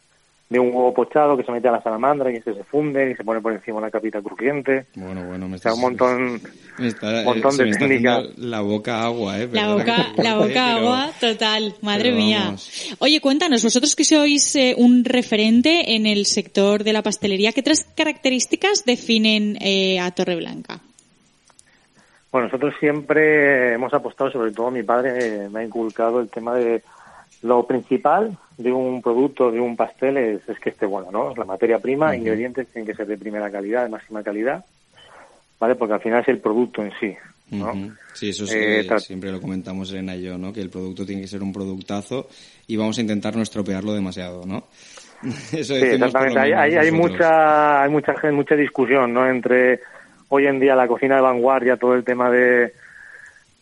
[0.51, 3.15] de un huevo pochado que se mete a la salamandra y ese se funde y
[3.17, 4.87] se pone por encima una capita crujiente.
[4.95, 5.75] Bueno, bueno, me O sea, estás...
[5.75, 6.41] un montón,
[6.79, 8.39] me está- un montón se de me está técnicas.
[8.39, 9.49] la boca agua, ¿eh?
[9.51, 12.41] La boca, la boca pero- agua total, madre mía.
[12.45, 12.95] vamos.
[12.99, 17.63] Oye, cuéntanos, vosotros que sois eh, un referente en el sector de la pastelería, ¿qué
[17.63, 20.81] tres características definen eh, a Torreblanca?
[22.31, 26.55] Bueno, nosotros siempre hemos apostado, sobre todo mi padre eh, me ha inculcado el tema
[26.55, 26.83] de
[27.43, 31.35] lo principal de un producto, de un pastel, es, es que esté bueno, ¿no?
[31.35, 34.65] La materia prima, ingredientes tienen que ser de primera calidad, de máxima calidad,
[35.59, 35.75] ¿vale?
[35.75, 37.15] Porque al final es el producto en sí,
[37.51, 37.73] ¿no?
[38.13, 40.53] Sí, eso Eh, sí, tra- siempre lo comentamos Elena y yo, ¿no?
[40.53, 42.29] Que el producto tiene que ser un productazo
[42.69, 44.65] y vamos a intentar no estropearlo demasiado, ¿no?
[45.53, 46.39] Eso Sí, exactamente.
[46.39, 49.27] Hay, hay, hay mucha, hay mucha mucha discusión, ¿no?
[49.29, 49.81] Entre
[50.29, 52.73] hoy en día la cocina de vanguardia, todo el tema de,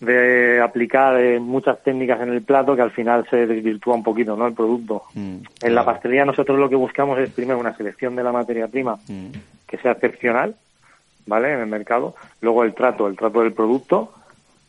[0.04, 4.36] de aplicar eh, muchas técnicas en el plato que al final se desvirtúa un poquito,
[4.36, 4.46] ¿no?
[4.46, 5.02] El producto.
[5.14, 5.74] Mm, En claro.
[5.74, 9.28] la pastelería nosotros lo que buscamos es primero una selección de la materia prima Mm,
[9.66, 10.54] que sea excepcional,
[11.26, 11.52] ¿vale?
[11.52, 12.14] En el mercado.
[12.40, 14.12] Luego el trato, el trato del producto.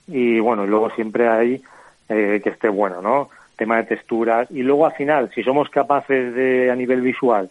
[0.08, 1.62] Y bueno, y luego siempre hay
[2.10, 3.30] eh, que esté bueno, ¿no?
[3.58, 4.50] Tema de texturas.
[4.52, 7.50] Y luego al final, si somos capaces de, a nivel visual,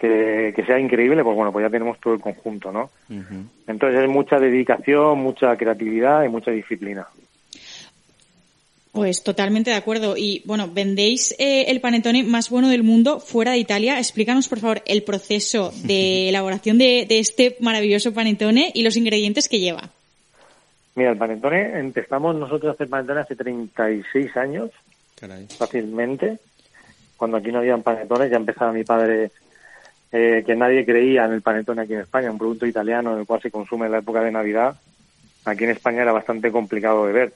[0.00, 2.90] que, que sea increíble, pues bueno, pues ya tenemos todo el conjunto, ¿no?
[3.66, 7.06] Entonces es mucha dedicación, mucha creatividad y mucha disciplina.
[8.92, 10.16] Pues totalmente de acuerdo.
[10.16, 13.98] Y bueno, vendéis eh, el panetone más bueno del mundo fuera de Italia.
[13.98, 19.48] Explícanos, por favor, el proceso de elaboración de, de este maravilloso panetone y los ingredientes
[19.48, 19.90] que lleva.
[20.96, 24.70] Mira, el panetone, empezamos nosotros a hacer panetone hace 36 años,
[25.14, 25.46] Caray.
[25.46, 26.38] fácilmente.
[27.16, 29.30] Cuando aquí no habían panetones, ya empezaba mi padre,
[30.12, 33.26] eh, que nadie creía en el panetone aquí en España, un producto italiano en el
[33.26, 34.74] cual se consume en la época de Navidad.
[35.44, 37.32] Aquí en España era bastante complicado de ver.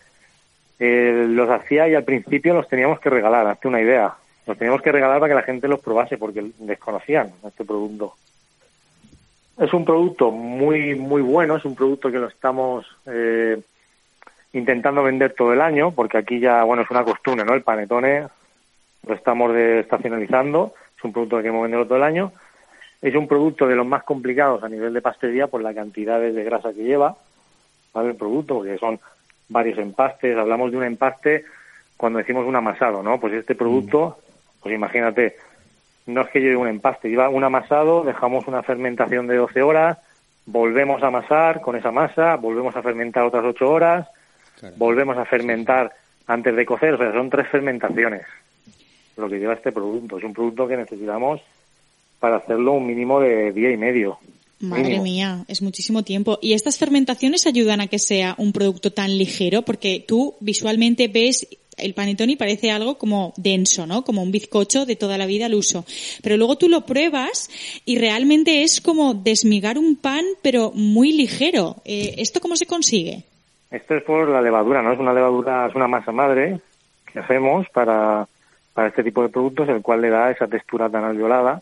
[0.79, 4.13] Eh, los hacía y al principio los teníamos que regalar, hazte una idea.
[4.47, 8.15] Los teníamos que regalar para que la gente los probase porque desconocían este producto.
[9.59, 13.57] Es un producto muy, muy bueno, es un producto que lo estamos eh,
[14.53, 17.55] intentando vender todo el año, porque aquí ya, bueno, es una costumbre, ¿no?
[17.55, 18.27] El panetone
[19.07, 22.33] lo estamos de- estacionalizando, es un producto que queremos venderlo todo el año.
[23.01, 26.45] Es un producto de los más complicados a nivel de pastelería por la cantidad de
[26.45, 27.17] grasa que lleva,
[27.93, 28.11] ¿vale?
[28.11, 28.99] El producto, porque son
[29.49, 31.45] varios empastes, hablamos de un empaste
[31.97, 33.21] cuando decimos un amasado, ¿no?
[33.21, 34.19] Pues este producto,
[34.63, 35.37] pues imagínate,
[36.07, 39.99] no es que lleve un empaste, lleva un amasado, dejamos una fermentación de 12 horas,
[40.47, 44.09] volvemos a amasar con esa masa, volvemos a fermentar otras 8 horas,
[44.77, 45.93] volvemos a fermentar
[46.27, 48.23] antes de cocer, o sea, son tres fermentaciones
[49.17, 50.19] lo que lleva este producto.
[50.19, 51.41] Es un producto que necesitamos
[52.25, 54.17] para hacerlo un mínimo de día y medio.
[54.59, 55.03] Madre Mínimo.
[55.03, 56.39] mía, es muchísimo tiempo.
[56.41, 59.61] ¿Y estas fermentaciones ayudan a que sea un producto tan ligero?
[59.61, 61.47] Porque tú visualmente ves
[61.77, 64.05] el panetone y parece algo como denso, ¿no?
[64.05, 65.85] Como un bizcocho de toda la vida al uso.
[66.23, 67.51] Pero luego tú lo pruebas
[67.85, 71.77] y realmente es como desmigar un pan, pero muy ligero.
[71.85, 73.25] Eh, ¿Esto cómo se consigue?
[73.71, 74.95] Esto es por la levadura, ¿no?
[74.95, 76.59] Es una levadura, es una masa madre
[77.13, 78.27] que hacemos para,
[78.73, 81.61] para este tipo de productos, el cual le da esa textura tan alveolada,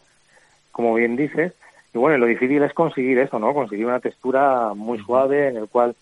[0.73, 1.53] como bien dices.
[1.95, 3.55] Y bueno, lo difícil es conseguir eso, ¿no?
[3.55, 5.95] Conseguir una textura muy suave en el cual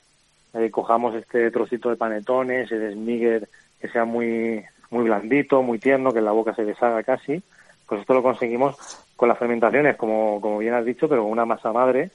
[0.54, 3.48] eh, cojamos este trocito de panetone, ese desmiguer
[3.80, 7.42] que sea muy, muy blandito, muy tierno, que en la boca se deshaga casi.
[7.86, 8.76] Pues esto lo conseguimos
[9.16, 12.10] con las fermentaciones, como, como bien has dicho, pero con una masa madre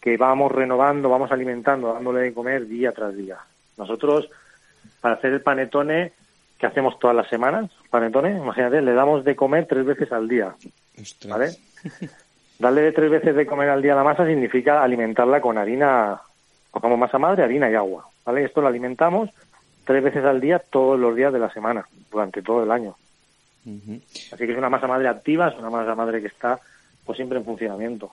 [0.00, 3.38] que vamos renovando, vamos alimentando, dándole de comer día tras día.
[3.76, 4.30] Nosotros,
[5.00, 6.12] para hacer el panetone,
[6.58, 10.54] que hacemos todas las semanas, panetone, imagínate, le damos de comer tres veces al día.
[11.28, 11.50] ¿Vale?
[12.58, 16.20] Darle tres veces de comer al día a la masa significa alimentarla con harina,
[16.70, 18.08] cogemos masa madre, harina y agua.
[18.24, 18.44] ¿Vale?
[18.44, 19.30] Esto lo alimentamos
[19.84, 22.94] tres veces al día todos los días de la semana, durante todo el año.
[23.64, 26.60] Así que es una masa madre activa, es una masa madre que está
[27.04, 28.10] pues siempre en funcionamiento.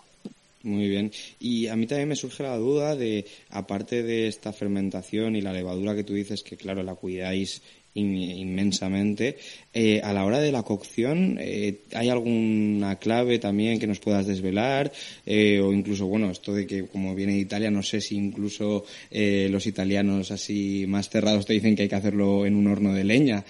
[0.63, 1.11] Muy bien.
[1.39, 5.53] Y a mí también me surge la duda de, aparte de esta fermentación y la
[5.53, 7.61] levadura que tú dices que, claro, la cuidáis
[7.95, 9.37] inmensamente,
[9.73, 14.27] eh, a la hora de la cocción, eh, ¿hay alguna clave también que nos puedas
[14.27, 14.91] desvelar?
[15.25, 18.85] Eh, o incluso, bueno, esto de que como viene de Italia, no sé si incluso
[19.11, 23.03] los italianos así más cerrados te dicen que hay que hacerlo en un horno de
[23.03, 23.43] leña.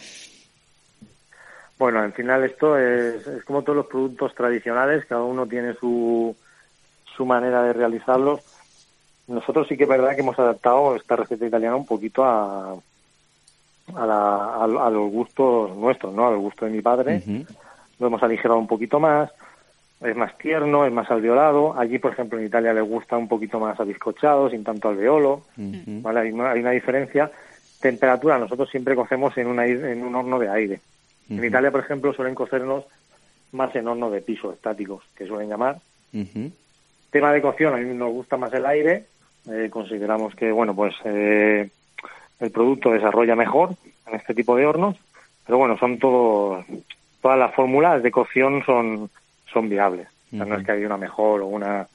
[1.77, 6.35] Bueno, al final esto es, es como todos los productos tradicionales, cada uno tiene su,
[7.17, 8.41] su manera de realizarlos.
[9.27, 12.75] Nosotros sí que es verdad que hemos adaptado esta receta italiana un poquito a,
[13.93, 16.27] a, la, a, los gustos nuestros, ¿no?
[16.27, 17.21] Al gusto de mi padre.
[17.99, 19.31] Lo hemos aligerado un poquito más.
[20.01, 21.77] Es más tierno, es más alveolado.
[21.77, 25.41] Allí, por ejemplo, en Italia le gusta un poquito más abiscochado, sin tanto alveolo.
[25.55, 26.19] ¿vale?
[26.19, 27.31] Hay, una, hay una diferencia.
[27.79, 30.79] Temperatura, nosotros siempre cocemos en, una, en un horno de aire.
[31.29, 32.85] En Italia, por ejemplo, suelen cocernos
[33.51, 35.77] más en horno de piso, estáticos, que suelen llamar.
[37.09, 39.05] Tema de cocción, a mí nos gusta más el aire.
[39.49, 41.69] Eh, consideramos que, bueno, pues eh,
[42.39, 43.75] el producto desarrolla mejor
[44.07, 44.97] en este tipo de hornos.
[45.45, 46.65] Pero bueno, son todos,
[47.21, 49.09] todas las fórmulas de cocción son,
[49.51, 50.07] son viables.
[50.31, 51.87] no es que haya una mejor o una...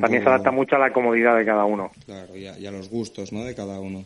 [0.00, 1.92] También se adapta mucho a la comodidad de cada uno.
[2.04, 3.44] Claro, y a, los gustos, ¿no?
[3.44, 4.04] De cada uno.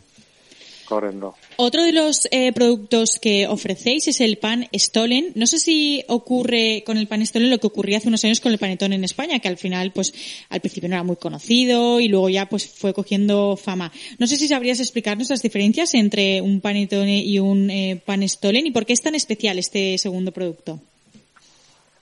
[1.55, 5.31] Otro de los eh, productos que ofrecéis es el pan Stolen.
[5.35, 8.51] No sé si ocurre con el pan Stolen lo que ocurría hace unos años con
[8.51, 10.13] el panetón en España, que al final, pues,
[10.49, 13.91] al principio no era muy conocido y luego ya, pues, fue cogiendo fama.
[14.19, 18.67] No sé si sabrías explicarnos las diferencias entre un panetone y un eh, pan Stolen
[18.67, 20.79] y por qué es tan especial este segundo producto.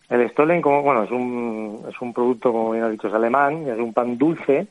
[0.09, 3.67] El Stolen, como, bueno, es un, es un producto, como bien has dicho, es alemán,
[3.67, 4.65] es un pan dulce.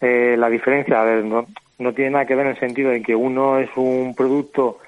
[0.00, 1.46] Eh, la diferencia, a ver, no,
[1.78, 4.78] no tiene nada que ver en el sentido de que uno es un producto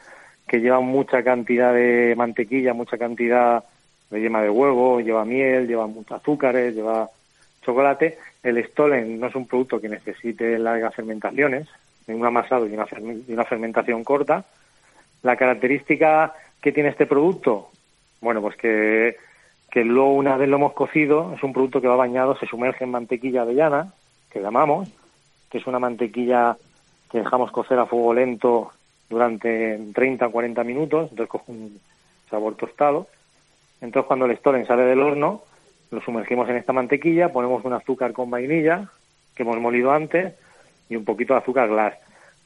[0.47, 3.65] que lleva mucha cantidad de mantequilla, mucha cantidad
[4.11, 7.11] de yema de huevo, lleva miel, lleva muchos azúcares, lleva
[7.63, 8.19] chocolate.
[8.43, 11.67] El Stolen no es un producto que necesite largas fermentaciones,
[12.07, 12.87] ni un amasado y una,
[13.29, 14.45] una fermentación corta.
[15.23, 17.71] La característica que tiene este producto,
[18.21, 19.17] bueno, pues que,
[19.71, 22.85] que luego una vez lo hemos cocido, es un producto que va bañado, se sumerge
[22.85, 23.93] en mantequilla avellana,
[24.31, 24.89] que llamamos,
[25.51, 26.57] que es una mantequilla
[27.19, 28.73] dejamos cocer a fuego lento
[29.09, 31.81] durante 30 o 40 minutos, entonces coge un
[32.31, 33.09] sabor tostado.
[33.81, 35.43] Entonces cuando el stolen sale del horno,
[35.91, 38.89] lo sumergimos en esta mantequilla, ponemos un azúcar con vainilla
[39.35, 40.35] que hemos molido antes
[40.89, 41.95] y un poquito de azúcar glass.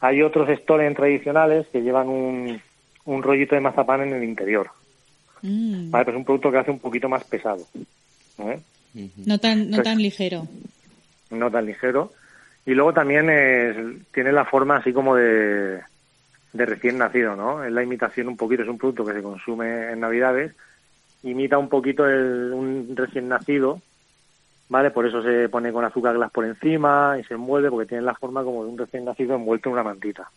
[0.00, 2.60] Hay otros stolen tradicionales que llevan un,
[3.04, 4.70] un rollito de mazapán en el interior.
[5.42, 5.90] Mm.
[5.90, 7.64] Vale, pues es un producto que hace un poquito más pesado.
[8.38, 8.60] ¿eh?
[9.24, 10.46] No tan, no tan ligero.
[11.30, 12.12] No tan ligero.
[12.66, 15.80] Y luego también tiene la forma así como de,
[16.52, 17.64] de recién nacido, ¿no?
[17.64, 20.54] Es la imitación un poquito, es un producto que se consume en Navidades,
[21.22, 23.80] imita un poquito el, un recién nacido,
[24.68, 24.90] ¿vale?
[24.90, 28.14] Por eso se pone con azúcar glass por encima y se envuelve, porque tiene la
[28.14, 30.30] forma como de un recién nacido envuelto en una mantita.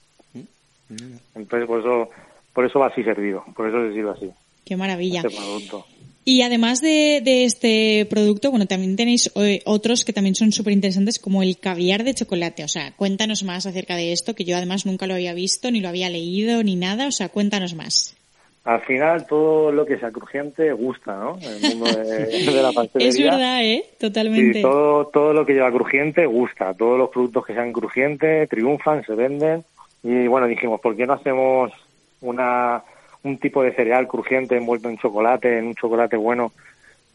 [1.35, 2.09] Entonces, por eso,
[2.53, 4.31] por eso va así servido, por eso se sirve así.
[4.65, 5.21] Qué maravilla.
[5.21, 5.85] Este producto.
[6.25, 11.19] Y además de, este producto, bueno, también tenéis eh, otros que también son súper interesantes
[11.19, 12.63] como el caviar de chocolate.
[12.63, 15.81] O sea, cuéntanos más acerca de esto, que yo además nunca lo había visto, ni
[15.81, 17.07] lo había leído, ni nada.
[17.07, 18.15] O sea, cuéntanos más.
[18.63, 21.37] Al final todo lo que sea crujiente gusta, ¿no?
[21.41, 23.09] El mundo de, la pastelería.
[23.09, 23.83] Es verdad, ¿eh?
[23.99, 24.61] Totalmente.
[24.61, 26.73] todo, todo lo que lleva crujiente gusta.
[26.73, 29.65] Todos los productos que sean crujientes triunfan, se venden.
[30.01, 31.73] Y bueno, dijimos, ¿por qué no hacemos
[32.21, 32.81] una
[33.23, 36.51] un tipo de cereal crujiente envuelto en chocolate, en un chocolate bueno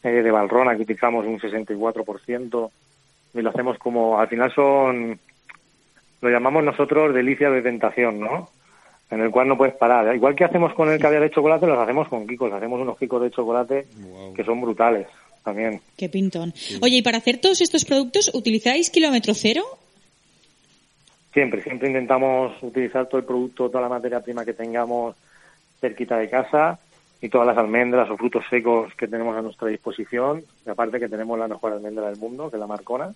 [0.03, 2.71] eh, de Valrona que utilizamos un 64%
[3.35, 5.19] y lo hacemos como, al final son,
[6.21, 8.49] lo llamamos nosotros delicia de tentación, ¿no?
[9.11, 10.15] En el cual no puedes parar.
[10.15, 13.23] Igual que hacemos con el caviar de chocolate, los hacemos con kikos, hacemos unos kikos
[13.23, 13.87] de chocolate
[14.35, 15.07] que son brutales
[15.43, 15.81] también.
[15.97, 16.53] Qué pintón.
[16.83, 19.63] Oye, ¿y para hacer todos estos productos utilizáis kilómetro cero?
[21.33, 25.15] Siempre, siempre intentamos utilizar todo el producto, toda la materia prima que tengamos
[25.81, 26.79] cerquita de casa
[27.21, 30.45] y todas las almendras o frutos secos que tenemos a nuestra disposición.
[30.67, 33.13] Y aparte que tenemos la mejor almendra del mundo, que es la Marcona,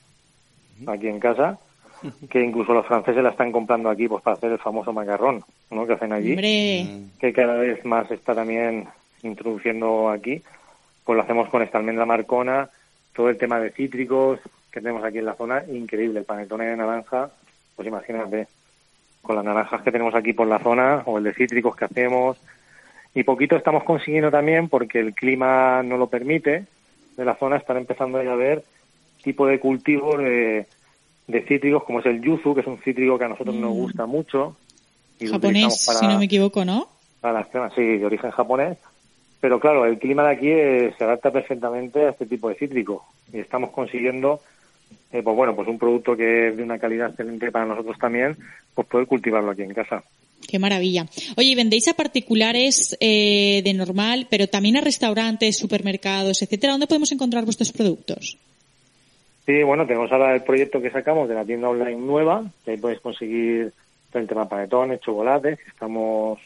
[0.87, 1.59] aquí en casa,
[2.31, 5.87] que incluso los franceses la están comprando aquí pues para hacer el famoso macarrón, ¿no?
[5.87, 6.87] Que hacen allí, Hombre,
[7.21, 8.89] que cada vez más está también
[9.23, 10.43] introduciendo aquí.
[11.05, 12.69] Pues lo hacemos con esta almendra Marcona,
[13.15, 14.41] todo el tema de cítricos
[14.71, 16.21] que tenemos aquí en la zona, increíble.
[16.21, 17.31] El panetone de naranja,
[17.77, 18.49] pues imagínate,
[19.23, 22.39] con las naranjas que tenemos aquí por la zona, o el de cítricos que hacemos,
[23.15, 26.65] y poquito estamos consiguiendo también porque el clima no lo permite
[27.17, 27.57] de la zona.
[27.57, 28.65] Están empezando ya a ver
[29.23, 30.67] tipo de cultivos de,
[31.27, 34.07] de cítricos como es el yuzu que es un cítrico que a nosotros nos gusta
[34.07, 34.57] mucho
[35.21, 36.89] y japonés, para, si no me equivoco, ¿no?
[37.21, 38.79] para las sí de origen japonés.
[39.41, 43.07] Pero claro el clima de aquí eh, se adapta perfectamente a este tipo de cítrico
[43.33, 44.41] y estamos consiguiendo
[45.13, 48.37] eh, pues bueno pues un producto que es de una calidad excelente para nosotros también
[48.75, 50.03] pues poder cultivarlo aquí en casa
[50.49, 51.07] Qué maravilla.
[51.37, 56.73] Oye, ¿y vendéis a particulares eh, de normal, pero también a restaurantes, supermercados, etcétera?
[56.73, 58.39] ¿Dónde podemos encontrar vuestros productos?
[59.47, 62.77] Sí, bueno, tenemos ahora el proyecto que sacamos de la tienda online nueva, que ahí
[62.77, 63.73] podéis conseguir
[64.11, 66.39] todo el tema panetones, chocolates, que estamos,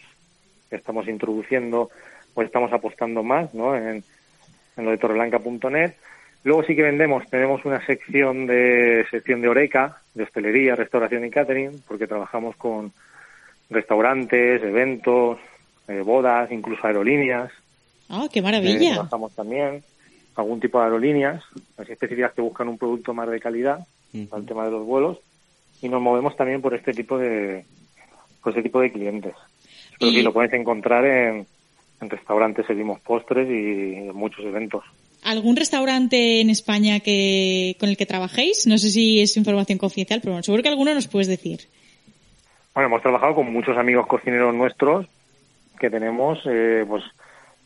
[0.71, 1.91] que estamos introduciendo,
[2.35, 3.77] o estamos apostando más, ¿no?
[3.77, 4.03] En,
[4.77, 5.93] en lo de torreblanca.net.
[6.47, 11.31] Luego sí que vendemos, tenemos una sección de sección de Oreca, de hostelería, restauración y
[11.31, 12.93] catering, porque trabajamos con
[13.69, 15.39] restaurantes, eventos,
[15.89, 17.51] eh, bodas, incluso aerolíneas.
[18.09, 18.93] Ah, qué Eh, maravilla.
[18.95, 19.83] trabajamos también
[20.37, 21.43] algún tipo de aerolíneas,
[21.79, 23.81] así específicas que buscan un producto más de calidad
[24.31, 25.19] para el tema de los vuelos
[25.83, 27.65] y nos movemos también por este tipo de
[28.41, 29.35] por este tipo de clientes.
[29.99, 31.45] Pero Y- sí, lo puedes encontrar en,
[32.01, 34.85] en restaurantes, servimos postres y en muchos eventos.
[35.27, 38.67] ¿Algún restaurante en España que con el que trabajéis?
[38.69, 41.63] No sé si es información confidencial, pero bueno, seguro que alguno nos puedes decir.
[42.73, 45.07] Bueno, hemos trabajado con muchos amigos cocineros nuestros
[45.81, 47.03] que tenemos, eh, pues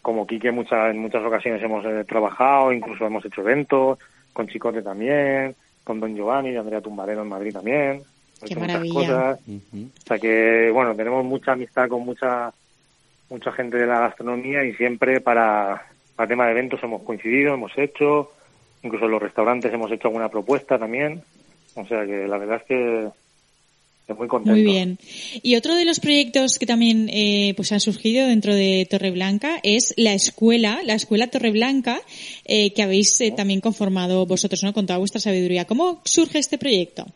[0.01, 3.99] como Quique muchas, en muchas ocasiones hemos eh, trabajado, incluso hemos hecho eventos,
[4.33, 5.55] con Chicote también,
[5.85, 8.03] con Don Giovanni y Andrea Tumbareno en Madrid también.
[8.43, 8.95] Qué maravilla.
[8.95, 9.41] cosas.
[9.49, 12.55] O sea que, bueno, tenemos mucha amistad con mucha
[13.29, 15.87] mucha gente de la gastronomía y siempre para,
[16.21, 18.31] para tema de eventos hemos coincidido, hemos hecho,
[18.83, 21.23] incluso en los restaurantes hemos hecho alguna propuesta también.
[21.75, 23.09] O sea que la verdad es que
[24.03, 24.53] estoy muy contento.
[24.53, 24.99] Muy bien.
[25.43, 29.95] Y otro de los proyectos que también eh, pues han surgido dentro de Torreblanca es
[29.97, 32.03] la escuela, la escuela Torreblanca,
[32.45, 34.75] eh, que habéis eh, también conformado vosotros, ¿no?
[34.75, 35.65] Con toda vuestra sabiduría.
[35.65, 37.07] ¿Cómo surge este proyecto?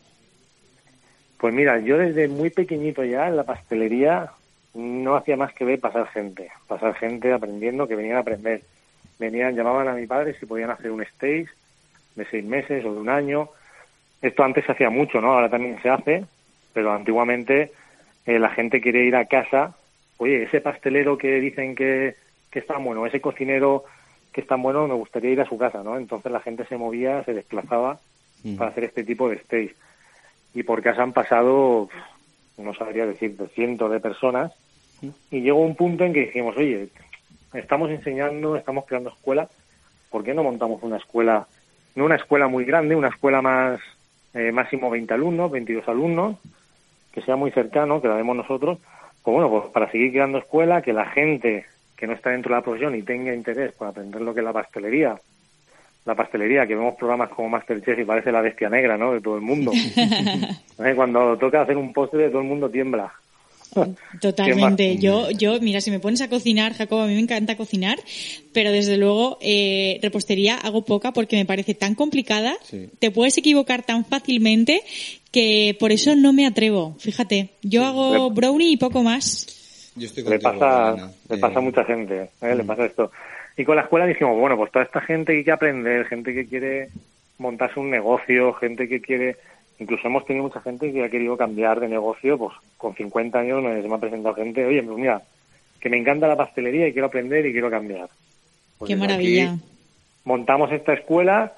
[1.37, 4.31] Pues mira, yo desde muy pequeñito ya en la pastelería
[4.73, 8.63] no hacía más que ver pasar gente, pasar gente aprendiendo, que venían a aprender.
[9.19, 11.47] Venían, llamaban a mi padre si podían hacer un stage
[12.15, 13.49] de seis meses o de un año.
[14.21, 15.33] Esto antes se hacía mucho, ¿no?
[15.33, 16.25] Ahora también se hace,
[16.73, 17.71] pero antiguamente
[18.25, 19.75] eh, la gente quiere ir a casa.
[20.17, 22.15] Oye, ese pastelero que dicen que,
[22.49, 23.85] que es tan bueno, ese cocinero
[24.31, 25.97] que es tan bueno, me gustaría ir a su casa, ¿no?
[25.97, 27.99] Entonces la gente se movía, se desplazaba
[28.57, 29.73] para hacer este tipo de stage
[30.53, 31.89] y por casa han pasado,
[32.57, 34.53] no sabría decir, de cientos de personas,
[35.29, 36.87] y llegó un punto en que dijimos, oye,
[37.57, 39.47] estamos enseñando, estamos creando escuela,
[40.09, 41.47] ¿por qué no montamos una escuela,
[41.95, 43.79] no una escuela muy grande, una escuela más,
[44.33, 46.37] eh, máximo 20 alumnos, 22 alumnos,
[47.11, 48.79] que sea muy cercano, que la demos nosotros,
[49.23, 52.59] pues bueno, pues para seguir creando escuela, que la gente que no está dentro de
[52.59, 55.17] la profesión y tenga interés por aprender lo que es la pastelería,
[56.05, 59.13] la pastelería, que vemos programas como Masterchef y parece la bestia negra, ¿no?
[59.13, 59.71] De todo el mundo.
[60.79, 60.93] ¿Eh?
[60.95, 63.11] Cuando toca hacer un postre, todo el mundo tiembla.
[64.21, 64.97] Totalmente.
[64.97, 67.99] Yo, yo, mira, si me pones a cocinar, Jacob, a mí me encanta cocinar,
[68.53, 72.89] pero desde luego eh, repostería hago poca porque me parece tan complicada, Sí.
[72.99, 74.81] te puedes equivocar tan fácilmente
[75.31, 76.95] que por eso no me atrevo.
[76.99, 79.91] Fíjate, yo hago brownie y poco más.
[79.95, 82.55] Yo estoy le pasa, le Eh, pasa a mucha gente, ¿eh?
[82.55, 83.11] le pasa esto.
[83.57, 86.45] Y con la escuela dijimos, bueno, pues toda esta gente que quiere aprender, gente que
[86.45, 86.89] quiere
[87.37, 89.37] montarse un negocio, gente que quiere,
[89.79, 93.63] incluso hemos tenido mucha gente que ha querido cambiar de negocio, pues con 50 años
[93.63, 95.21] me, se me ha presentado gente, oye, pues mira,
[95.79, 98.09] que me encanta la pastelería y quiero aprender y quiero cambiar.
[98.77, 99.55] Pues Qué maravilla.
[100.23, 101.53] montamos esta escuela,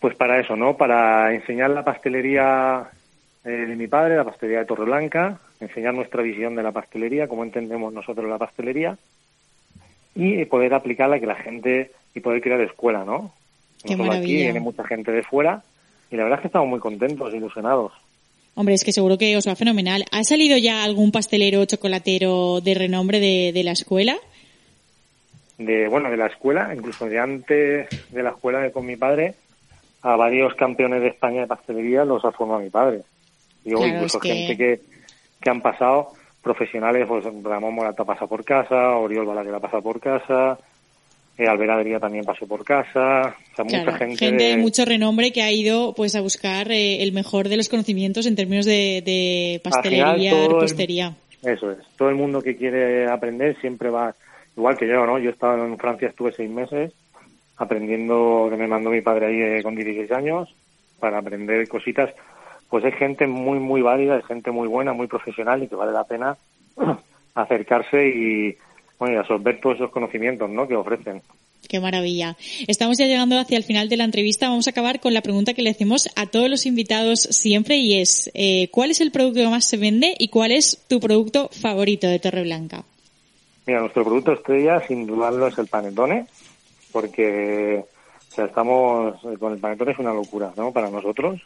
[0.00, 0.76] pues para eso, ¿no?
[0.76, 2.88] Para enseñar la pastelería
[3.44, 7.44] eh, de mi padre, la pastelería de Torreblanca, enseñar nuestra visión de la pastelería, cómo
[7.44, 8.96] entendemos nosotros la pastelería,
[10.14, 13.32] y poder aplicarla que la gente, y poder crear escuela, ¿no?
[13.82, 14.44] Qué solo aquí, maravilla.
[14.44, 15.62] viene mucha gente de fuera,
[16.10, 17.92] y la verdad es que estamos muy contentos, ilusionados.
[18.54, 20.04] Hombre, es que seguro que os va fenomenal.
[20.10, 24.16] ¿Ha salido ya algún pastelero o chocolatero de renombre de, de la escuela?
[25.58, 29.34] de bueno de la escuela incluso de antes de la escuela de con mi padre
[30.00, 33.02] a varios campeones de España de pastelería los ha formado mi padre
[33.64, 34.80] y Claro, incluso es que- gente que,
[35.38, 40.58] que han pasado profesionales, pues Ramón Morata pasa por casa, Oriol Balaguer pasa por casa,
[41.44, 44.32] eh, también pasó por casa, o sea, mucha Claro, gente...
[44.32, 48.26] de mucho renombre que ha ido pues a buscar eh, el mejor de los conocimientos
[48.26, 51.14] en términos de, de pastelería, Al final, el- repostería.
[51.42, 51.78] Eso es.
[51.96, 54.14] Todo el mundo que quiere aprender siempre va,
[54.56, 55.18] igual que yo, ¿no?
[55.18, 56.92] Yo estaba en Francia, estuve seis meses
[57.56, 60.54] aprendiendo, que me mandó mi padre ahí eh, con 16 años,
[60.98, 62.10] para aprender cositas.
[62.68, 65.92] Pues es gente muy, muy válida, es gente muy buena, muy profesional y que vale
[65.92, 66.36] la pena
[67.34, 68.54] acercarse y,
[69.00, 70.68] bueno, y absorber todos esos conocimientos, ¿no?
[70.68, 71.22] Que ofrecen.
[71.66, 72.36] Qué maravilla.
[72.68, 74.50] Estamos ya llegando hacia el final de la entrevista.
[74.50, 77.98] Vamos a acabar con la pregunta que le hacemos a todos los invitados siempre y
[77.98, 81.48] es eh, ¿cuál es el producto que más se vende y cuál es tu producto
[81.48, 82.84] favorito de Torreblanca?
[83.66, 86.26] Mira, nuestro producto estrella, sin dudarlo, es el panetone,
[86.92, 87.82] porque
[88.30, 90.72] o sea, estamos con el panetone es una locura, ¿no?
[90.72, 91.40] Para nosotros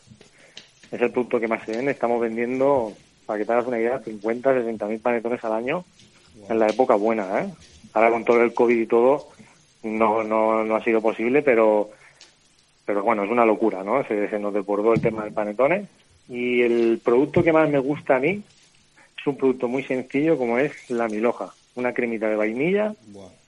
[0.91, 1.93] es el producto que más se vende.
[1.93, 2.93] Estamos vendiendo,
[3.27, 5.85] para que te hagas una idea, 50, 60 mil panetones al año
[6.49, 7.49] en la época buena, ¿eh?
[7.93, 9.29] Ahora con todo el COVID y todo
[9.83, 11.91] no no no ha sido posible, pero
[12.87, 14.05] pero bueno, es una locura, ¿no?
[14.07, 15.87] Se, se nos desbordó el tema del panetone
[16.29, 18.43] y el producto que más me gusta a mí
[19.19, 22.95] es un producto muy sencillo como es la milhoja, una cremita de vainilla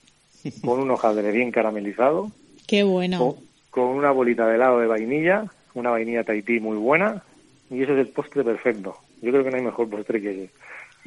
[0.63, 2.31] con un hojaldre bien caramelizado,
[2.67, 3.17] Qué bueno.
[3.17, 3.35] con,
[3.69, 7.23] con una bolita de helado de vainilla, una vainilla Tahití muy buena
[7.69, 8.95] y eso es el postre perfecto.
[9.21, 10.49] Yo creo que no hay mejor postre que ese.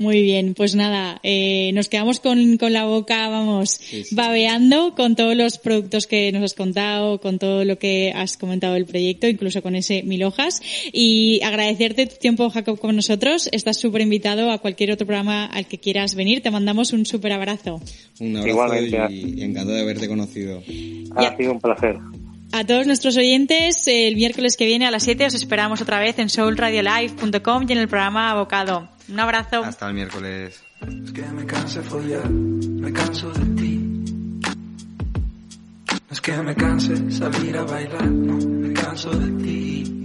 [0.01, 3.79] Muy bien, pues nada, eh, nos quedamos con, con la boca, vamos,
[4.13, 8.73] babeando con todos los productos que nos has contado, con todo lo que has comentado
[8.73, 10.63] del proyecto, incluso con ese mil hojas.
[10.91, 13.51] Y agradecerte tu tiempo, Jacob, con nosotros.
[13.53, 16.41] Estás súper invitado a cualquier otro programa al que quieras venir.
[16.41, 17.83] Te mandamos un súper abrazo.
[18.21, 19.07] Un abrazo Igualmente.
[19.11, 20.63] y, y encantado de haberte conocido.
[21.15, 21.99] Ha sido un placer.
[22.53, 26.19] A todos nuestros oyentes, el miércoles que viene a las 7 os esperamos otra vez
[26.19, 28.89] en soulradiolive.com y en el programa Abocado.
[29.11, 29.65] Un abrazo.
[29.65, 30.63] Hasta el miércoles.
[31.05, 33.77] Es que me canse follar, me canso de ti.
[35.91, 40.00] No es que me canse salir a bailar, no, me canso de ti.